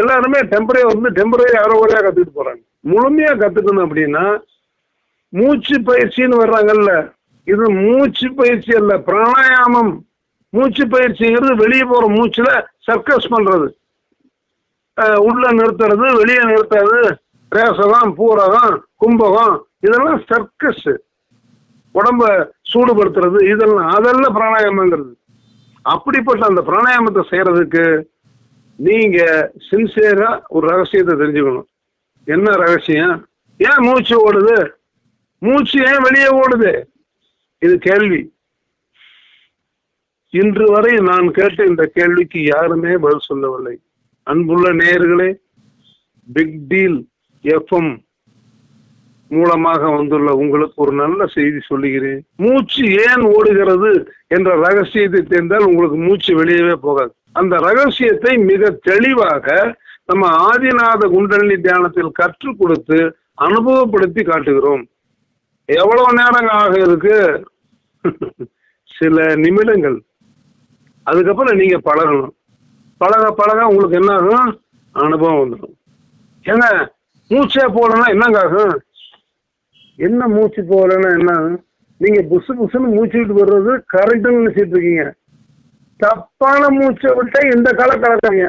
எல்லாருமே 0.00 0.40
டெம்பரரி 0.52 0.82
வந்து 0.90 1.10
டெம்பரரி 1.18 1.56
அறகுறையா 1.64 2.00
கத்துக்கிட்டு 2.02 2.38
போறாங்க. 2.38 2.62
முழுமையா 2.90 3.32
கத்துக்கணும் 3.42 3.86
அப்படின்னா 3.86 4.24
மூச்சு 5.32 5.76
பயிற்சின்னு 5.88 6.42
வர்றாங்கல்ல. 6.42 6.92
இது 7.52 7.64
மூச்சு 7.82 8.26
பயிற்சி 8.40 8.72
அல்ல 8.80 8.92
பிராணாயாமம். 9.08 9.92
மூச்சு 10.50 10.84
பயிற்சிங்கிறது 10.86 11.54
வெளியே 11.54 11.84
போற 11.84 12.04
மூச்சுல 12.08 12.50
சர்க்கஸ் 12.86 13.32
பண்றது. 13.34 13.68
உள்ள 15.18 15.50
நிறுத்துறது 15.52 16.06
வெளியே 16.20 16.42
நிறுத்துறது 16.50 17.00
ரேசகம் 17.56 18.14
பூரகம் 18.18 18.76
கும்பகம் 19.02 19.56
இதெல்லாம் 19.80 20.22
சர்க்கஸ் 20.30 20.88
உடம்ப 21.94 22.22
சூடுபடுத்துறது 22.70 23.38
இதெல்லாம் 23.52 23.90
அதெல்லாம் 23.96 24.36
பிராணாயாமங்கிறது. 24.36 25.12
அப்படிப்பட்ட 25.82 26.46
அந்த 26.46 26.62
பிராணாயாமத்தை 26.66 27.22
செய்யறதுக்கு 27.30 27.84
நீங்க 28.74 29.18
சின்சியரா 29.68 30.40
ஒரு 30.48 30.64
ரகசியத்தை 30.68 31.14
தெரிஞ்சுக்கணும். 31.18 31.68
என்ன 32.24 32.50
ரகசியம்? 32.50 33.28
ஏன் 33.56 33.84
மூச்சு 33.86 34.16
ஓடுது? 34.26 34.58
மூச்சு 35.38 35.78
ஏன் 35.90 36.04
வெளியே 36.06 36.28
ஓடுது? 36.40 36.72
இது 37.58 37.78
கேள்வி. 37.78 38.20
இன்று 40.30 40.64
வரை 40.72 40.94
நான் 41.10 41.30
கேட்ட 41.30 41.64
இந்த 41.64 41.84
கேள்விக்கு 41.86 42.44
யாருமே 42.44 42.96
பதில் 42.96 43.28
சொல்லவில்லை. 43.28 43.80
அன்புள்ள 44.22 44.72
நேயர்களே 44.72 45.30
பிக் 46.26 46.58
டீல் 46.68 46.98
எஃப்எம் 47.44 48.06
மூலமாக 49.28 49.90
வந்துள்ள 49.90 50.34
உங்களுக்கு 50.34 50.82
ஒரு 50.84 50.92
நல்ல 50.92 51.26
செய்தி 51.26 51.60
சொல்லுகிறேன். 51.66 52.20
மூச்சு 52.36 52.82
ஏன் 53.06 53.22
ஓடுகிறது 53.34 53.90
என்ற 54.26 54.50
ரகசியத்தை 54.56 55.22
தெரிந்தால் 55.22 55.68
உங்களுக்கு 55.70 55.96
மூச்சு 55.96 56.44
வெளியவே 56.44 56.72
போகாது. 56.72 57.12
அந்த 57.32 57.56
ரகசியத்தை 57.56 58.36
மிக 58.50 58.70
தெளிவாக 58.70 59.76
நம்ம 60.04 60.26
ஆதிநாத 60.50 61.10
குண்டலினி 61.14 61.56
தியானத்தில் 61.60 62.16
கற்றுக் 62.20 62.58
கொடுத்து 62.58 63.16
அனுபவப்படுத்தி 63.34 64.22
காட்டுகிறோம். 64.22 64.84
எவ்வளவு 65.64 66.12
நேரம் 66.20 66.50
ஆக 66.60 66.74
இருக்கு? 66.78 67.18
சில 68.90 69.34
நிமிடங்கள். 69.34 70.02
அதுக்கப்புறம் 71.08 71.58
நீங்க 71.60 71.76
பழகணும். 71.88 72.34
பழக 73.00 73.26
பழக 73.40 73.66
உங்களுக்கு 73.70 73.98
என்ன 74.00 74.12
ஆகும் 74.18 74.50
அனுபவம் 75.04 75.40
வந்துடும். 75.40 75.74
ஏங்க 76.44 76.66
மூச்சே 77.30 77.64
போகலன்னா 77.76 78.06
என்னங்க 78.14 78.38
ஆகும்? 78.44 78.76
என்ன 80.06 80.28
மூச்சு 80.34 80.62
போகலன்னா 80.70 81.10
என்ன 81.18 81.30
ஆகும்? 81.38 81.58
நீங்க 82.00 82.20
புசு 82.30 82.50
புசுன்னு 82.58 82.88
மூச்சு 82.96 83.18
விட்டு 83.18 83.38
வர்றது 83.38 83.72
கரெக்டுன்னு 83.94 84.40
நினைச்சிட்டு 84.40 84.74
இருக்கீங்க. 84.76 85.04
தப்பான 86.00 86.62
மூச்சை 86.78 87.10
விட்டா 87.18 87.40
இந்த 87.54 87.70
கால 87.78 87.92
கலக்காங்க 88.02 88.46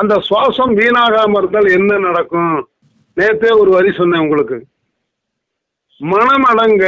அந்த 0.00 0.14
சுவாசம் 0.28 0.72
வீணாகாம 0.78 1.38
இருந்தால் 1.40 1.68
என்ன 1.78 1.98
நடக்கும்? 2.06 2.56
நேத்தே 3.16 3.50
ஒரு 3.60 3.70
வரி 3.76 3.90
சொன்னேன் 3.98 4.24
உங்களுக்கு. 4.24 4.56
மனம் 6.00 6.46
அடங்க 6.50 6.84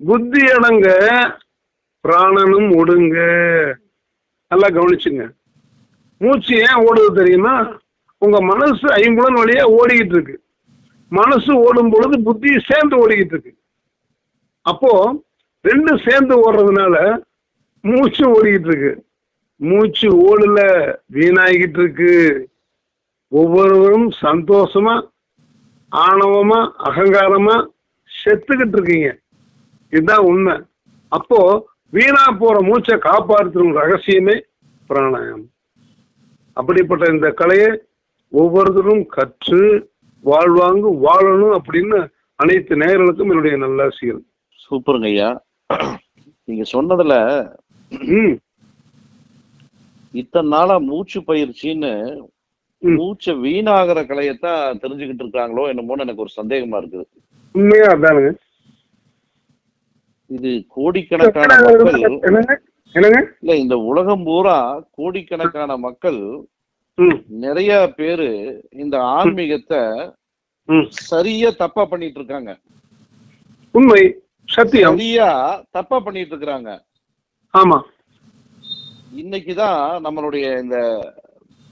புத்தி 0.00 0.42
அடங்க 0.56 0.88
பிராணனும் 2.06 2.76
ஒடுங்க. 2.76 3.16
நல்லா 4.48 4.80
கவனிச்சுங்க. 4.80 5.32
மூச்சு 6.18 6.56
ஏன் 6.56 6.86
ஓடுது 6.86 7.12
தெரியுமா? 7.12 7.78
உங்க 8.18 8.40
மனசு 8.40 8.86
ஐம்புலன் 8.88 9.40
வழியா 9.40 9.74
ஓடிக்கிட்டு 9.78 10.06
இருக்கு. 10.06 10.42
மனசு 11.08 11.56
ஓடும் 11.56 11.90
பொழுது 11.90 12.22
புத்தி 12.22 12.58
சேர்ந்து 12.60 13.08
ஓடிக்கிட்டு 13.08 13.24
இருக்கு. 13.24 13.56
அப்போ 14.62 15.24
ரெண்டு 15.60 15.98
சேர்ந்து 15.98 16.52
ஓடுறதுனால 16.52 17.22
மூச்சு 17.80 18.24
ஓடிக்கிட்டு 18.34 18.66
இருக்கு. 18.66 19.04
மூச்சு 19.56 20.08
ஓடல 20.10 20.58
வீணாகிட்டு 21.12 21.78
இருக்கு. 21.78 22.48
ஒவ்வொருவரும் 23.28 24.12
சந்தோஷமா 24.22 25.10
ஆணவமா 25.96 26.70
அகங்காரமா 26.84 27.66
செத்துக்கிட்டு 28.24 28.72
இருக்கீங்க. 28.72 29.18
இதுதான் 29.90 30.24
உண்மை. 30.24 30.60
அப்போ 31.08 31.68
வீணா 31.92 32.22
போற 32.38 32.60
மூச்சை 32.62 32.94
காப்பாற்றுற 32.94 33.74
ரகசியமே 33.80 34.40
பிராணாயாமம் 34.88 35.50
அப்படிப்பட்ட 36.52 37.12
இந்த 37.12 37.30
கலையை 37.30 37.70
ஒவ்வொருத்தரும் 38.28 39.06
கற்று 39.06 39.90
வாழ்வாங்கு 40.20 40.90
வாழணும் 41.06 41.58
அப்படின்னு 41.58 41.98
அனைத்து 42.34 42.76
நேயர்களுக்கும் 42.76 43.30
என்னுடைய 43.32 43.56
நல்லாசிகள். 43.56 44.20
சூப்பருங்க 44.64 45.04
ஐயா. 45.04 45.44
நீங்க 46.44 46.64
சொன்னதுல 46.72 47.14
இத்தனை 50.10 50.48
நாளா 50.48 50.78
மூச்சு 50.78 51.20
பயிற்சின்னு. 51.20 52.26
மூச்சை 52.78 53.34
வீணாகிற 53.34 54.00
கலையத்தான் 54.08 54.80
தெரிஞ்சுக்கிட்டு 54.82 55.24
இருக்காங்களோ 55.24 55.64
என்னமோன்னு 55.72 56.04
எனக்கு 56.06 56.24
ஒரு 56.26 56.32
சந்தேகமா 56.40 56.76
இருக்குது. 56.80 57.06
உண்மையா 57.52 57.84
அதானுங்க. 57.84 58.32
இது 60.30 60.50
கோடிக்கணக்கான 60.74 61.56
மக்கள் 61.64 61.98
இல்ல 63.42 63.54
இந்த 63.62 63.76
உலகம் 63.88 64.24
பூரா 64.24 64.58
கோடிக்கணக்கான 64.96 65.72
மக்கள் 65.84 66.20
நிறைய 67.42 67.70
பேரு 67.96 68.28
இந்த 68.74 68.96
ஆன்மீகத்தை 69.14 69.80
சரியா 71.06 71.48
தப்பா 71.58 71.82
பண்ணிட்டு 71.84 72.18
இருக்காங்க 72.20 72.52
உண்மை 73.74 74.00
சத்தியம். 74.48 74.92
சரியா 74.92 75.28
தப்பா 75.70 75.96
பண்ணிட்டு 75.98 76.32
இருக்கிறாங்க 76.32 76.70
ஆமா. 77.54 77.78
இன்னைக்குதான் 79.20 79.82
நம்மளுடைய 80.04 80.46
இந்த 80.62 80.78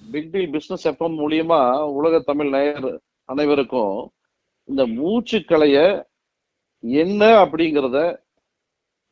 பிக் 0.07 0.31
டீல் 0.33 0.53
பிசினஸ் 0.53 0.87
எஃப்எம் 0.91 1.17
மூலியமா 1.21 1.61
உலக 1.97 2.21
தமிழ் 2.29 2.51
நேயர் 2.51 2.89
அனைவருக்கும் 3.29 3.97
இந்த 4.69 4.83
மூச்சு 4.95 5.39
கலைய 5.45 5.79
என்ன 6.85 7.23
அப்படிங்கிறத 7.43 7.99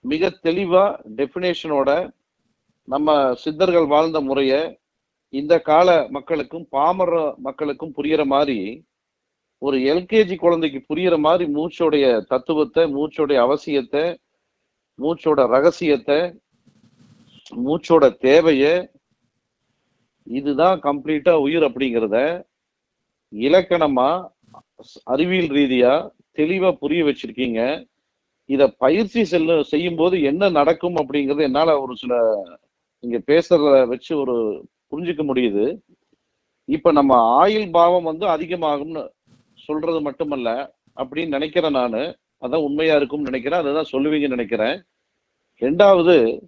மிக 0.04 0.28
தெளிவா 0.42 0.84
டெபினேஷனோட 1.18 1.90
நம்ம 2.88 3.34
சித்தர்கள் 3.34 3.86
வாழ்ந்த 3.86 4.20
முறைய 4.20 4.52
இந்த 5.28 5.54
கால 5.60 5.88
மக்களுக்கும் 6.10 6.66
பாமர 6.70 7.12
மக்களுக்கும் 7.38 7.94
புரியிற 7.96 8.22
மாதிரி 8.24 8.58
ஒரு 9.62 9.76
எல்கேஜி 9.92 10.36
குழந்தைக்கு 10.36 10.80
புரியிற 10.88 11.18
மாதிரி 11.18 11.44
மூச்சோடைய 11.52 12.06
தத்துவத்தை 12.26 12.84
மூச்சோடைய 12.94 13.38
அவசியத்தை 13.46 14.04
மூச்சோட 14.98 15.40
ரகசியத்தை 15.46 16.18
மூச்சோட 17.66 18.04
தேவைய 18.26 18.64
இதுதான் 20.26 20.78
கம்ப்ளீட்டா 20.80 21.32
உயிர் 21.46 21.62
அப்படிங்கிறத 21.62 22.18
இலக்கணமா 23.32 24.10
அறிவியல் 25.04 25.52
ரீதியா 25.58 25.92
தெளிவா 26.38 26.70
புரிய 26.72 27.04
வச்சிருக்கீங்க. 27.04 27.60
இத 28.44 28.68
பயிற்சி 28.68 29.24
செல்ல 29.24 29.62
செய்யும் 29.62 29.96
போது 29.96 30.22
என்ன 30.22 30.48
நடக்கும் 30.48 30.94
அப்படிங்கறது 30.94 31.40
என்னால 31.40 31.80
ஒரு 31.80 31.96
சில 31.96 32.14
இங்க 33.00 33.22
பேசுறத 33.26 33.86
வச்சு 33.88 34.18
ஒரு 34.18 34.64
புரிஞ்சுக்க 34.90 35.24
முடியுது. 35.24 35.78
இப்ப 36.64 36.92
நம்ம 36.92 37.16
ஆயுள் 37.16 37.70
பாவம் 37.70 38.02
வந்து 38.02 38.26
அதிகமாகும்னு 38.26 39.08
சொல்றது 39.54 40.00
மட்டுமல்ல 40.00 40.74
அப்படின்னு 40.96 41.28
நினைக்கிறேன் 41.28 41.70
நானு. 41.70 42.18
அதான் 42.40 42.62
உண்மையா 42.62 42.96
இருக்கும்னு 42.96 43.24
நினைக்கிறேன். 43.24 43.60
அதுதான் 43.60 43.86
சொல்லுவீங்கன்னு 43.92 44.28
நினைக்கிறேன். 44.28 44.82
ரெண்டாவது 45.60 46.40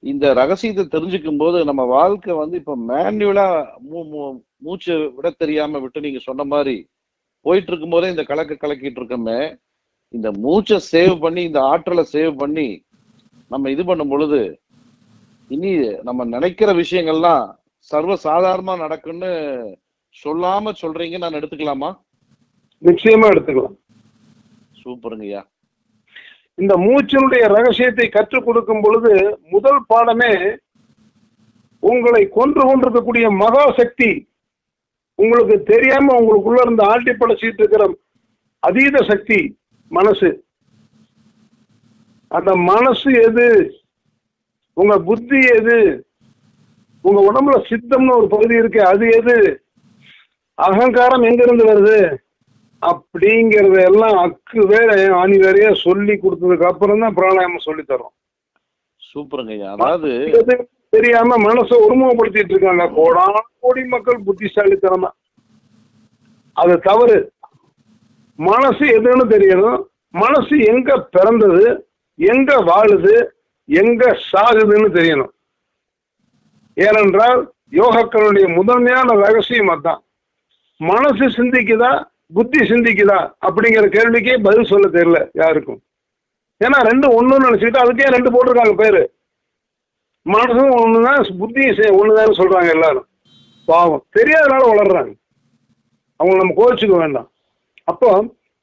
இந்த 0.00 0.32
ரகசியத்தை 0.32 1.00
தெரிஞ்சுக்கும் 1.00 1.38
போது 1.38 1.64
நம்ம 1.64 1.84
வாழ்க்கை 1.84 2.34
வந்து 2.34 2.56
இப்ப 2.56 2.76
மேனுவலா 2.88 3.68
மூ 3.90 3.94
மூ- 3.94 4.42
மூச்சு 4.56 5.12
விட 5.14 5.30
தெரியாம 5.30 5.78
விட்டு 5.78 6.00
நீங்க 6.00 6.18
சொன்ன 6.18 6.44
மாதிரி 6.44 6.88
போயிட்டு 7.40 7.68
இருக்கும் 7.68 7.90
போதே 7.90 8.10
இந்த 8.10 8.22
கலக்க 8.22 8.54
கலக்கிட்டு 8.54 9.00
இருக்கோமே 9.00 9.56
இந்த 10.14 10.32
மூச்சை 10.32 10.80
சேவ் 10.92 11.14
பண்ணி 11.20 11.42
இந்த 11.42 11.60
ஆற்றலை 11.60 12.04
சேவ் 12.12 12.32
பண்ணி 12.36 12.84
நம்ம 13.48 13.70
இது 13.70 13.84
பண்ணும் 13.84 14.08
பொழுது 14.08 14.60
இனி 15.48 15.72
நம்ம 16.02 16.24
நினைக்கிற 16.24 16.72
விஷயங்கள்லாம் 16.72 17.44
சர்வ 17.80 18.12
சாதாரணமா 18.24 18.74
நடக்கும்னு 18.78 19.32
சொல்லாம 20.24 20.72
சொல்றீங்க 20.82 21.18
நான் 21.18 21.38
எடுத்துக்கலாமா? 21.38 21.90
நிச்சயமா 22.82 23.26
எடுத்துக்கலாம். 23.32 23.76
சூப்பருங்கய்யா. 24.82 25.42
இந்த 26.54 26.74
மூச்சினுடைய 26.76 27.44
ரகசியத்தை 27.56 28.08
கற்றுக் 28.08 28.44
கொடுக்கும் 28.44 28.80
பொழுது 28.80 29.12
முதல் 29.54 29.80
பாடமே 29.88 30.32
உங்களை 31.82 32.28
கொன்று 32.28 32.62
கொண்டிருக்கக்கூடிய 32.66 33.30
மகா 33.30 33.64
சக்தி. 33.80 34.10
உங்களுக்கு 35.14 35.62
தெரியாம 35.72 36.14
உங்களுக்குள்ள 36.20 36.60
இருந்து 36.62 36.84
ஆட்டி 36.84 37.12
படைச்சிட்டு 37.12 37.62
இருக்கிற 37.62 37.84
அதீத 38.62 39.02
சக்தி. 39.12 39.40
மனசு. 39.88 40.44
அந்த 42.28 42.56
மனசு 42.56 43.12
எது? 43.12 43.74
உங்க 44.72 44.98
புத்தி 44.98 45.38
எது? 45.38 46.06
உங்க 47.02 47.32
உடம்புல 47.32 47.62
சித்தம்னு 47.70 48.16
ஒரு 48.16 48.26
பகுதி 48.26 48.54
இருக்கு 48.54 48.86
அது 48.86 49.08
எது? 49.08 49.62
அகங்காரம் 50.54 51.22
எங்க 51.22 51.42
இருந்து 51.42 51.64
வருது? 51.64 52.16
அப்படிங்கறத 52.82 53.84
எல்லாம் 53.84 54.16
அக்கு 54.24 54.66
வேற 54.66 55.16
ஆணி 55.16 55.38
வேறையா 55.38 55.72
சொல்லி 55.72 56.12
கொடுத்ததுக்கு 56.12 56.64
அப்புறம் 56.64 57.00
தான் 57.00 57.14
பிராணாயாமம் 57.14 57.58
சொல்லி 57.58 57.82
தரோம். 57.82 58.14
சூப்பருங்கய்யா 59.14 59.70
அதாவது 59.70 60.40
தெரியாம 60.88 61.36
மனசை 61.36 61.74
ஒருமுகப்படுத்திட்டு 61.86 62.50
இருக்காங்க. 62.50 62.88
கோடான 62.88 63.40
கோடி 63.60 63.84
மக்கள் 63.84 64.22
புத்திசாலித்தனமா. 64.22 65.08
அது 66.52 66.80
தவறு. 66.80 67.32
மனசு 68.36 68.84
எதுன்னு 68.84 69.30
தெரியணும். 69.30 69.82
மனசு 70.08 70.58
எங்க 70.58 71.00
பிறந்தது 71.00 71.88
எங்க 72.14 72.62
வாழுது 72.62 73.28
எங்க 73.64 74.18
சாகுதுன்னு 74.32 74.88
தெரியணும். 74.88 75.34
ஏனென்றால் 76.74 77.52
யோகக்களுடைய 77.70 78.54
முதன்மையான 78.54 79.14
ரகசியம் 79.14 79.68
அதான் 79.68 79.98
மனசு 80.76 81.42
சிந்திக்குதா 81.42 82.04
புத்தி 82.34 82.58
சிந்திக்குதா 82.58 83.32
அப்படிங்கிற 83.40 83.88
கேள்விக்கே 83.88 84.42
பதில் 84.42 84.64
சொல்ல 84.64 84.88
தெரியல 84.88 85.30
யாருக்கும். 85.32 85.82
ஏன்னா 86.64 86.82
ரெண்டு 86.82 87.14
ஒன்று 87.14 87.40
நினைச்சுக்கிட்டு 87.40 87.78
அதுக்கே 87.78 88.08
ரெண்டு 88.08 88.30
போட்டிருக்காங்க 88.30 88.76
பேரு. 88.76 89.14
மனசும் 90.24 90.70
ஒண்ணுதான் 90.70 91.30
புத்தியும் 91.40 91.76
சே- 91.76 91.96
ஒண்ணுதான் 92.02 92.32
சொல்றாங்க 92.32 92.70
எல்லாரும். 92.70 93.06
பாவம். 93.66 94.06
தெரியாதனால 94.16 94.64
வளர்றாங்க. 94.64 95.14
அவங்க 96.16 96.36
நம்ம 96.36 96.64
கோச்சிக்க 96.64 96.98
வேண்டாம். 96.98 97.30
அப்போ 97.86 98.10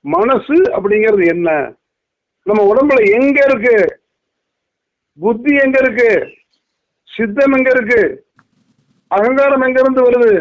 மனசு 0.01 0.55
அப்படிங்கிறது 0.75 1.25
என்ன? 1.27 1.73
நம்ம 2.43 2.61
உடம்புல 2.73 3.21
எங்க 3.21 3.45
இருக்கு? 3.49 4.01
புத்தி 5.19 5.55
எங்க 5.55 5.79
இருக்கு? 5.81 6.27
சித்தம் 7.15 7.51
எங்க 7.51 7.69
இருக்கு? 7.69 8.25
அகங்காரம் 9.07 9.61
எங்க 9.61 9.79
இருந்து 9.79 10.01
வருது? 10.09 10.33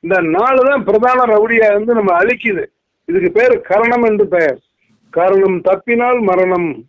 இந்த 0.00 0.20
நாலு 0.20 0.68
தான் 0.68 0.84
பிரதான 0.84 1.24
ரவுடியா 1.24 1.70
இருந்து 1.70 1.94
நம்ம 1.94 2.18
அழிக்குது. 2.18 2.64
இதுக்கு 3.04 3.30
பேர் 3.32 3.60
கரணம் 3.60 4.02
என்று 4.02 4.28
பெயர். 4.28 4.58
கரணம் 5.10 5.60
தப்பினால் 5.60 6.20
மரணம். 6.20 6.84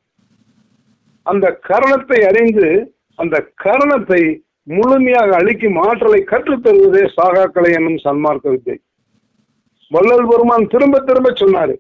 அந்த 1.24 1.60
கரணத்தை 1.70 2.20
அறிந்து 2.28 2.96
அந்த 3.16 3.52
கரணத்தை 3.64 4.40
முழுமையாக 4.64 5.36
அழிக்கும் 5.36 5.76
ஆற்றலை 5.76 6.24
கற்றுத் 6.24 6.68
தருவதே 6.68 7.10
சாகாக்கலை 7.18 7.72
என்னும் 7.74 8.00
சன்மார்க்க 8.04 8.50
வித்தை. 8.50 8.82
வள்ளல் 9.92 10.28
பெருமான் 10.28 10.68
திரும்ப 10.68 11.00
திரும்ப 11.00 11.30
சொன்னாரு. 11.32 11.76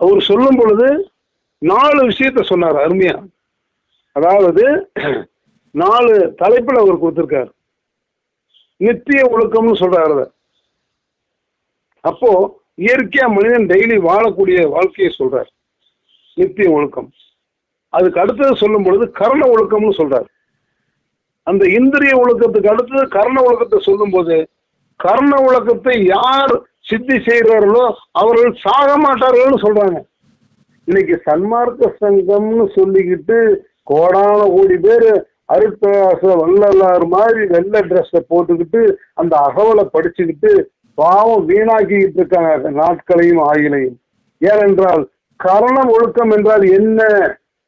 அவர் 0.00 0.20
சொல்லும் 0.20 0.56
பொழுது 0.56 1.10
நாலு 1.58 2.08
விஷயத்த 2.08 2.42
சொன்னார் 2.42 2.76
அருமையா. 2.76 3.26
அதாவது 4.16 4.64
நாலு 5.82 6.34
தலைப்புல 6.42 6.78
அவர் 6.78 7.02
கொடுத்திருக்காரு. 7.02 7.50
நித்திய 8.76 9.22
ஒழுக்கம்னு 9.24 9.74
சொல்றாரு 9.82 10.30
அப்போ 12.04 12.30
இயற்கையா 12.78 13.26
மனிதன் 13.28 13.66
டெய்லி 13.66 13.96
வாழக்கூடிய 14.08 14.68
வாழ்க்கையை 14.68 15.14
சொல்றார். 15.18 15.50
நித்திய 16.34 16.70
ஒழுக்கம். 16.70 17.10
அதுக்கு 17.88 18.20
அடுத்தது 18.20 18.56
சொல்லும் 18.56 18.82
பொழுது 18.82 19.12
கரண 19.20 19.42
ஒழுக்கம்னு 19.54 19.92
சொல்றார். 20.00 20.28
அந்த 21.46 21.66
இந்திரிய 21.68 22.12
ஒழுக்கத்துக்கு 22.22 22.66
அடுத்தது 22.66 23.08
கரண 23.08 23.42
ஒழுக்கத்தை 23.42 23.78
சொல்லும்போது 23.80 24.36
கர்ண 25.04 25.32
ஒழுக்கத்தை 25.46 25.96
யார் 26.06 26.54
சித்தி 26.88 27.16
செய்கிறார்களோ 27.26 27.84
அவர்கள் 28.12 28.54
சாக 28.64 28.88
மாட்டார்கள்னு 29.04 29.58
சொல்றாங்க. 29.64 29.98
இன்னைக்கு 30.88 31.16
சன்மார்க்க 31.26 31.90
சங்கம்னு 32.02 32.66
சொல்லிக்கிட்டு 32.76 33.38
கோடான 33.90 34.38
கோடி 34.56 34.76
பேர் 34.76 35.10
அருட்பிரகாச 35.54 36.22
வள்ளலார் 36.40 37.04
மாதிரி 37.06 37.44
வெள்ளை 37.46 37.80
ட்ரெஸ்ஸை 37.80 38.20
போட்டுக்கிட்டு 38.32 38.82
அந்த 39.14 39.36
அகவலை 39.46 39.84
படிச்சுக்கிட்டு 39.94 40.52
பாவம் 40.94 41.48
வீணாக்கிக்கிட்டு 41.48 42.20
இருக்காங்க 42.22 42.70
நாட்களையும் 42.70 43.42
ஆயிலையும் 43.50 43.96
ஏனென்றால் 44.38 45.02
கரணம் 45.40 45.90
ஒழுக்கம் 45.94 46.32
என்றால் 46.36 46.64
என்ன? 46.78 47.00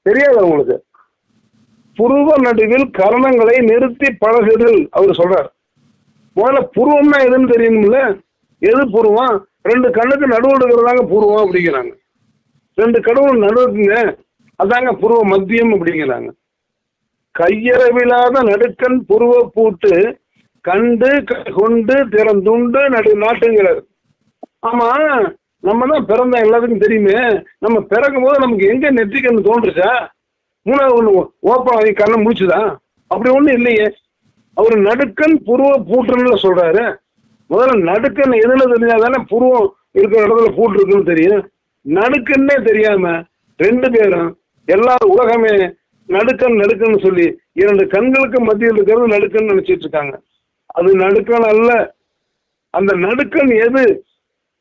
தெரியாது 0.06 0.38
அவங்களுக்கு. 0.38 0.76
புருவ 1.98 2.28
நடுவில் 2.40 2.86
கரணங்களை 2.98 3.56
நிறுத்தி 3.70 4.08
பழகுதல் 4.18 4.80
அவர் 4.90 5.18
சொல்றார். 5.20 5.48
முதல்ல 6.36 6.60
புருவம்னா 6.76 7.18
எதுன்னு 7.28 7.52
தெரியணும்ல? 7.54 7.98
எது 8.62 8.82
புருவம்? 8.90 9.36
ரெண்டு 9.70 9.88
கண்ணுக்கு 9.96 10.26
நடுவில் 10.34 10.56
இருக்கிறதாங்க 10.58 11.02
புருவம் 11.12 11.42
அப்படிங்கிறாங்க. 11.44 11.92
ரெண்டு 12.78 12.98
கடவுள் 13.00 13.42
நடுவுக்குங்க 13.44 13.96
அதாங்க 14.62 14.90
புருவ 15.02 15.20
மத்தியம் 15.32 15.74
அப்படிங்கிறாங்க. 15.74 16.28
கையறவில்லாத 17.38 18.42
நடுக்கண் 18.50 18.98
புருவ 19.10 19.32
பூட்டு 19.54 19.92
கண்டு 20.64 21.10
கொண்டு 21.58 21.94
திறந்துண்டு 22.14 22.80
நடு 22.94 23.12
நாட்டுங்கிறார். 23.22 23.80
ஆமா 24.68 24.88
நம்ம 25.68 25.86
தான் 25.90 26.06
பிறந்த 26.10 26.34
எல்லாத்துக்கும் 26.44 26.84
தெரியுமே. 26.84 27.18
நம்ம 27.64 27.76
பிறக்கும் 27.92 28.24
போது 28.24 28.42
நமக்கு 28.44 28.64
எங்க 28.72 28.86
நெற்றிக்கண்ணு 28.92 29.46
தோன்றுச்சா? 29.48 29.90
மூணாவது 30.66 30.96
ஒன்று 30.98 31.12
ஓப்பன் 31.52 32.00
கண்ணை 32.00 32.16
முடிச்சுதா 32.24 32.60
அப்படி 33.10 33.30
ஒன்றும் 33.36 33.56
இல்லையே. 33.58 33.86
அவர் 34.54 34.74
நடுக்கன் 34.78 35.36
புருவ 35.46 35.70
பூட்டுன்னு 35.90 36.34
சொல்றாரு. 36.44 36.84
முதல்ல 37.50 37.74
நடுக்கன் 37.90 38.34
எதுன்னு 38.44 38.72
தெரிஞ்சாதானே 38.72 39.18
புருவம் 39.28 39.68
இருக்கிற 39.92 40.20
இடத்துல 40.26 40.56
பூட்டு 40.56 40.76
இருக்குன்னு 40.78 41.10
தெரியும். 41.12 41.44
நடுக்கன்னே 41.86 42.56
தெரியாம 42.62 43.24
ரெண்டு 43.56 43.90
பேரும் 43.90 44.30
எல்லா 44.68 44.96
உலகமே 45.06 45.54
நடுக்கன் 46.08 46.60
நடுக்கன்னு 46.62 47.02
சொல்லி 47.02 47.26
இரண்டு 47.52 47.86
கண்களுக்கு 47.86 48.40
மத்தியில் 48.40 48.74
இருக்கிறது 48.74 49.14
நடுக்கன் 49.14 49.50
நினைச்சிட்டு 49.52 49.84
இருக்காங்க. 49.86 50.14
அது 50.66 50.96
நடுக்கன் 50.96 51.46
அல்ல. 51.52 51.70
அந்த 52.70 52.92
நடுக்கன் 52.96 53.50
எது? 53.66 54.04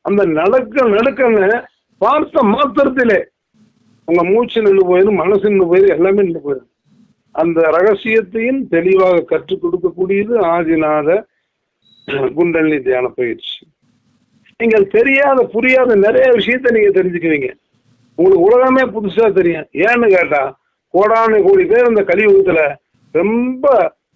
அந்த 0.05 0.25
நடுக்க 0.25 0.83
நடுக்கன்னு 0.95 1.63
பார்த்த 1.97 2.43
மாத்திரத்திலே 2.43 3.19
உங்க 4.07 4.23
மூச்சு 4.23 4.61
நின்று 4.61 4.83
போயிடும் 4.89 5.15
மனசு 5.15 5.49
நின்று 5.49 5.65
போயிடும் 5.65 5.95
எல்லாமே 5.95 6.21
நின்று 6.21 6.41
போயிடும் 6.45 6.70
அந்த 7.35 7.59
ரகசியத்தையும் 7.75 8.61
தெளிவாக 8.73 9.25
கற்றுக் 9.31 9.61
கொடுக்கக்கூடியது 9.63 10.33
ஆதிநாத 10.55 11.09
குண்டலினி 12.37 12.79
தியான 12.81 13.07
பயிற்சி. 13.19 13.57
நீங்கள் 14.59 14.87
தெரியாத 14.97 15.39
புரியாத 15.53 15.95
நிறைய 16.05 16.27
விஷயத்த 16.39 16.73
நீங்க 16.75 16.89
தெரிஞ்சுக்குவீங்க. 16.97 17.49
உங்களுக்கு 18.17 18.47
உலகமே 18.47 18.83
புதுசா 18.95 19.27
தெரியும். 19.39 19.67
ஏன்னு 19.87 20.07
கேட்டா 20.15 20.41
கோடான 20.93 21.39
கோடி 21.47 21.65
பேர் 21.65 21.89
இந்த 21.89 22.03
கலியுகத்துல 22.11 22.61
ரொம்ப 23.15 23.65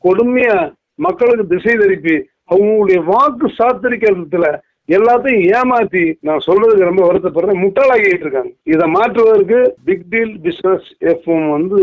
கொடுமையா 0.04 0.58
மக்களுக்கு 1.06 1.46
திசை 1.54 1.76
திருப்பி 1.76 2.16
அவங்களுடைய 2.52 3.00
வாக்கு 3.12 3.48
சாத்திரிக்கிறதுல 3.60 4.48
எல்லாத்தையும் 4.90 5.46
ஏமாத்தி 5.58 6.02
நான் 6.28 6.44
சொல்றதுக்கு 6.46 6.90
ரொம்ப 6.90 7.04
வருத்தப்படுறேன். 7.08 7.62
முட்டாளாகிட்டு 7.64 8.26
இருக்காங்க 8.26 8.52
இதை 8.74 8.86
மாற்றுவதற்கு 8.96 9.60
பிக் 9.88 10.04
டீல் 10.10 10.34
பிசினஸ் 10.40 10.90
எஃப்எம் 11.12 11.48
வந்து 11.50 11.80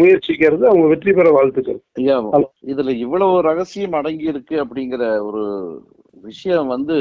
முயற்சிக்கிறது 0.00 0.64
அவங்க 0.70 0.86
வெற்றி 0.92 1.12
பெற 1.12 1.30
வாழ்த்துக்கள். 1.30 1.80
ஐயா. 2.00 2.16
இதுல 2.72 2.94
இவ்வளவு 3.04 3.34
ரகசியம் 3.48 3.96
அடங்கி 4.00 4.26
இருக்கு 4.32 4.56
அப்படிங்கிற 4.64 5.02
ஒரு 5.28 5.42
விஷயம் 6.24 6.70
வந்து 6.74 6.96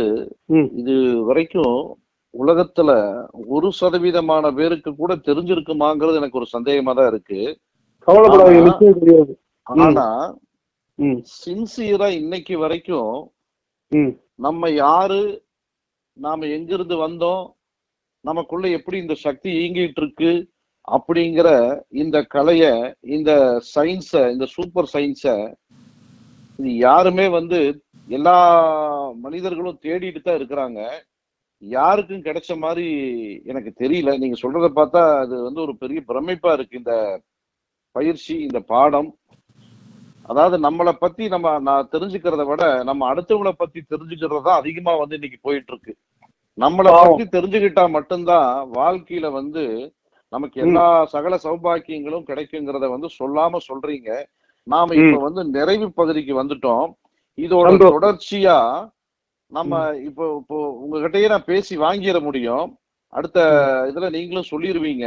இது 0.82 0.96
வரைக்கும் 1.30 1.78
உலகத்துல 2.34 2.90
ஒரு 3.48 3.68
சதவீதமான 3.80 4.46
பேருக்கு 4.56 4.92
கூட 4.96 5.14
தெரிஞ்சிருக்குமாங்கிறது 5.28 6.20
எனக்கு 6.22 6.40
ஒரு 6.42 6.48
சந்தேகமா 6.56 6.94
தான் 6.98 7.12
இருக்கு. 7.14 7.40
ஆனா 9.68 10.08
சின்சியரா 11.44 12.08
இன்னைக்கு 12.22 12.56
வரைக்கும் 12.58 13.14
நம்ம 14.46 14.70
யாரு 14.84 15.20
நாம 16.18 16.46
எங்கிருந்து 16.46 16.96
வந்தோம்? 16.98 17.44
நமக்குள்ள 18.22 18.68
எப்படி 18.70 18.98
இந்த 18.98 19.14
சக்தி 19.14 19.50
இயங்கிட்டு 19.52 20.02
இருக்கு 20.02 20.32
அப்படிங்கிற 20.88 21.48
இந்த 21.90 22.18
கலைய 22.36 22.64
இந்த 23.16 23.32
சயின்ஸ 23.76 24.12
இந்த 24.32 24.46
சூப்பர் 24.46 24.90
சயின்ஸ 24.94 25.26
இது 26.60 26.72
யாருமே 26.78 27.28
வந்து 27.28 27.60
எல்லா 28.08 28.38
மனிதர்களும் 29.26 29.82
தேடிட்டு 29.82 30.22
தான் 30.22 30.38
இருக்கிறாங்க. 30.40 30.80
யாருக்கும் 31.64 32.24
கிடைச்ச 32.24 32.58
மாதிரி 32.58 32.88
எனக்கு 33.44 33.72
தெரியல. 33.84 34.18
நீங்க 34.18 34.38
சொல்றத 34.42 34.68
பார்த்தா 34.76 35.02
அது 35.20 35.36
வந்து 35.44 35.62
ஒரு 35.62 35.74
பெரிய 35.78 36.02
பிரமிப்பா 36.08 36.52
இருக்கு. 36.54 36.78
இந்த 36.78 36.96
பயிற்சி 37.96 38.34
இந்த 38.48 38.60
பாடம் 38.60 39.10
அதாவது 40.30 40.56
நம்மளை 40.58 40.94
பத்தி 41.00 41.24
நம்ம 41.28 41.48
நான் 41.60 41.90
தெரிஞ்சுக்கிறத 41.94 42.44
விட 42.48 42.64
நம்ம 42.84 43.08
அடுத்தவங்கள 43.12 43.52
பத்தி 43.58 43.80
தெரிஞ்சுக்கிறது 43.92 44.42
தான் 44.48 44.60
அதிகமா 44.62 44.94
வந்து 45.02 45.18
இன்னைக்கு 45.20 45.40
போயிட்டு 45.42 45.72
இருக்கு 45.74 45.94
நம்மளை. 46.58 46.90
பத்தி 47.00 47.26
தெரிஞ்சுக்கிட்டா 47.36 47.84
மட்டும்தான் 47.96 48.50
வாழ்க்கையில 48.78 49.30
வந்து 49.32 49.64
நமக்கு 50.34 50.58
எல்லா 50.62 50.86
சகல 51.14 51.36
சௌபாக்கியங்களும் 51.44 52.28
கிடைக்குங்கிறத 52.30 52.86
வந்து 52.90 53.10
சொல்லாம 53.20 53.60
சொல்றீங்க. 53.68 54.10
நாம 54.68 54.96
இப்ப 54.96 55.18
வந்து 55.26 55.42
நிறைவு 55.58 55.88
பகுதிக்கு 55.92 56.34
வந்துட்டோம். 56.42 56.86
இதோட. 57.38 57.66
தொடர்ச்சியா 57.88 58.58
நம்ம 59.52 59.74
இப்போ 60.08 60.26
இப்போ 60.42 60.58
உங்ககிட்டயே 60.84 61.28
நான் 61.34 61.50
பேசி 61.52 61.74
வாங்கிட 61.78 62.20
முடியும். 62.22 62.66
அடுத்த 63.14 63.40
இதுல 63.90 64.08
நீங்களும் 64.10 64.52
சொல்லிருவீங்க. 64.52 65.06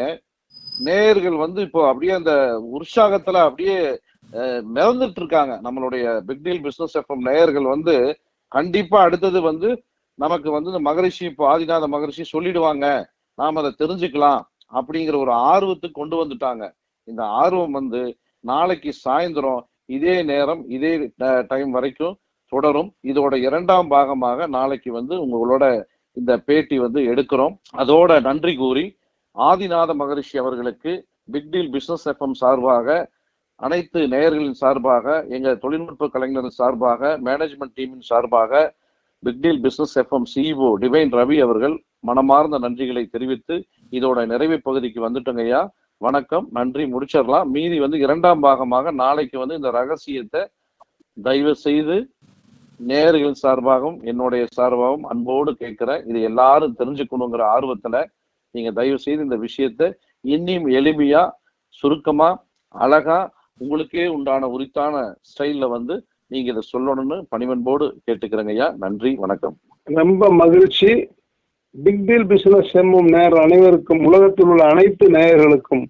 நேயர்கள் 0.81 1.37
வந்து 1.45 1.61
இப்போ 1.67 1.81
அப்படியே 1.89 2.13
அந்த 2.19 2.33
உற்சாகத்துல 2.77 3.41
அப்படியே 3.49 3.77
மிதந்துட்டு 4.77 5.21
இருக்காங்க 5.23 5.53
நம்மளுடைய 5.67 6.05
பிக் 6.29 6.43
டீல் 6.43 6.65
பிசினஸ் 6.67 6.97
எஃப்எம் 6.99 7.27
நேயர்கள் 7.29 7.67
வந்து 7.75 7.95
கண்டிப்பா 8.49 8.99
அடுத்தது 9.01 9.41
வந்து 9.41 9.69
நமக்கு 10.19 10.49
வந்து 10.51 10.71
இந்த 10.73 10.83
மகரிஷி 10.89 11.25
இப்போ 11.25 11.45
ஆதிநாத 11.53 11.87
மகரிஷி 11.87 12.25
சொல்லிடுவாங்க. 12.33 12.87
நாம் 13.39 13.59
அதை 13.61 13.71
தெரிஞ்சுக்கலாம் 13.83 14.41
அப்படிங்கிற 14.73 15.17
ஒரு 15.17 15.33
ஆர்வத்துக்கு 15.53 15.99
கொண்டு 16.01 16.17
வந்துட்டாங்க. 16.23 16.65
இந்த 17.05 17.23
ஆர்வம் 17.43 17.77
வந்து 17.81 18.01
நாளைக்கு 18.45 18.91
சாயந்தரம் 19.05 19.63
இதே 19.97 20.23
நேரம் 20.23 20.63
இதே 20.69 20.93
டைம் 21.49 21.71
வரைக்கும் 21.71 22.17
தொடரும். 22.53 22.91
இதோட 23.03 23.35
இரண்டாம் 23.49 23.89
பாகமாக 23.91 24.47
நாளைக்கு 24.47 24.91
வந்து 24.93 25.15
உங்களோட 25.25 25.65
இந்த 26.17 26.33
பேட்டி 26.39 26.79
வந்து 26.79 27.01
எடுக்கிறோம். 27.13 27.55
அதோட 27.77 28.21
நன்றி 28.21 28.55
கூறி 28.57 28.85
ஆதிநாத 29.37 29.91
மகரிஷி 29.95 30.37
அவர்களுக்கு 30.39 30.93
பிக்டீல் 31.33 31.71
பிசினஸ் 31.71 32.07
எஃப்எம் 32.09 32.39
சார்பாக 32.43 32.99
அனைத்து 33.61 34.01
நேயர்களின் 34.07 34.59
சார்பாக 34.61 35.07
எங்கள் 35.29 35.59
தொழில்நுட்ப 35.59 36.09
கலைஞரின் 36.09 36.59
சார்பாக 36.59 37.19
மேனேஜ்மெண்ட் 37.27 37.75
டீமின் 37.79 38.05
சார்பாக 38.11 38.53
big deal 39.23 39.61
business 39.61 39.95
FM 39.99 40.29
CEO 40.35 40.69
Divine 40.83 41.13
Ravi 41.13 41.39
அவர்கள் 41.41 41.75
மனமார்ந்த 42.01 42.59
நன்றிகளை 42.59 43.03
தெரிவித்து 43.11 43.55
இதோட 43.93 44.27
நிறைவு 44.27 44.57
பகுதிக்கு 44.59 45.01
வந்துட்டோங்க 45.07 45.43
ஐயா. 45.43 45.63
வணக்கம் 46.01 46.47
நன்றி 46.51 46.85
முடிச்சிடலாம். 46.85 47.49
மீதி 47.51 47.79
வந்து 47.79 47.99
இரண்டாம் 47.99 48.43
பாகமாக 48.43 48.91
நாளைக்கு 48.95 49.37
வந்து 49.39 49.55
இந்த 49.55 49.71
ரகசியத்தை 49.71 50.43
தயவு 51.17 51.55
செய்து 51.57 51.97
நேயர்கள் 52.81 53.41
சார்பாகவும் 53.43 53.99
என்னுடைய 54.03 54.47
சார்பாகவும் 54.57 55.07
அன்போடு 55.07 55.53
கேட்கிறேன் 55.55 56.05
இது 56.07 56.21
எல்லாரும் 56.21 56.77
தெரிஞ்சுக்கணுங்கிற 56.79 57.43
ஆர்வத்துல 57.55 57.97
நீங்க 58.55 58.71
தயவு 58.73 58.99
செய்து 58.99 59.23
இந்த 59.23 59.37
விஷயத்த 59.37 59.83
இன்னும் 60.25 60.69
எளிமையா 60.79 61.23
சுருக்கமா 61.83 62.31
அழகா 62.75 63.19
உங்களுக்கே 63.59 64.07
உண்டான 64.07 64.49
உரித்தான 64.49 64.95
ஸ்டைல்ல 65.29 65.69
வந்து 65.69 65.95
நீங்க 66.33 66.53
இதை 66.53 66.63
சொல்லணும்னு 66.73 67.17
பணிவன்போடு 67.29 67.87
கேட்டுக்கிறேங்க 68.07 68.53
ஐயா. 68.55 68.75
நன்றி 68.79 69.11
வணக்கம். 69.15 69.57
ரொம்ப 69.87 70.31
மகிழ்ச்சி. 70.43 70.91
பிக் 71.85 72.05
டீல் 72.05 72.27
பிசினஸ் 72.27 72.71
செம்மும் 72.75 73.09
நேர் 73.17 73.37
அனைவருக்கும் 73.45 74.05
உலகத்தில் 74.05 74.47
உள்ள 74.47 74.65
அனைத்து 74.65 75.07
நேயர்களுக்கும் 75.11 75.85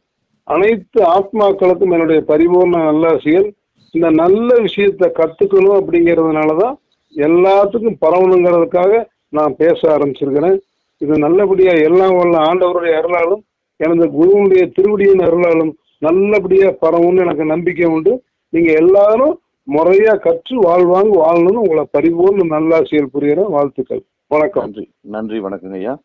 அனைத்து 0.48 1.00
ஆத்மாக்களுக்கும் 1.16 1.94
என்னுடைய 1.96 2.20
பரிபூர்ண 2.28 2.76
நல்லாசிகள். 2.90 3.48
இந்த 3.94 4.08
நல்ல 4.10 4.48
விஷயத்தை 4.66 5.08
கத்துக்கணும் 5.18 5.78
அப்படிங்கிறதுனால 5.80 6.56
தான் 6.62 6.76
எல்லாத்துக்கும் 7.14 8.00
பரவணுங்கிறதுக்காக 8.04 8.92
நான் 9.28 9.56
பேச 9.56 9.80
ஆரம்பிச்சிருக்கிறேன். 9.96 10.58
இது 11.00 11.16
நல்லபடியா 11.18 11.74
எல்லாம் 11.88 12.14
உள்ள 12.20 12.34
ஆண்டவருடைய 12.38 12.94
அருளாலும் 13.00 13.42
எனது 13.76 14.06
குருவனுடைய 14.18 14.62
திருவடியின் 14.76 15.24
அருளாலும் 15.28 15.72
நல்லபடியா 15.98 16.74
பரவும்னு 16.80 17.20
எனக்கு 17.20 17.44
நம்பிக்கை 17.44 17.86
உண்டு. 17.86 18.22
நீங்க 18.48 18.72
எல்லாரும் 18.72 19.40
முறையா 19.72 20.18
கற்று 20.18 20.62
வாழ்வாங்க 20.62 21.10
வாழணும்னு 21.10 21.60
உங்களை 21.60 21.86
பரிபூர்ண 21.92 22.44
நல்லாசியல் 22.44 23.06
புரியுறேன் 23.14 23.50
வாழ்த்துக்கள். 23.50 24.02
வணக்கம். 24.26 24.62
நன்றி. 24.62 24.90
நன்றி. 25.00 25.40
வணக்கங்க 25.40 25.72
ஐயா 25.72 25.98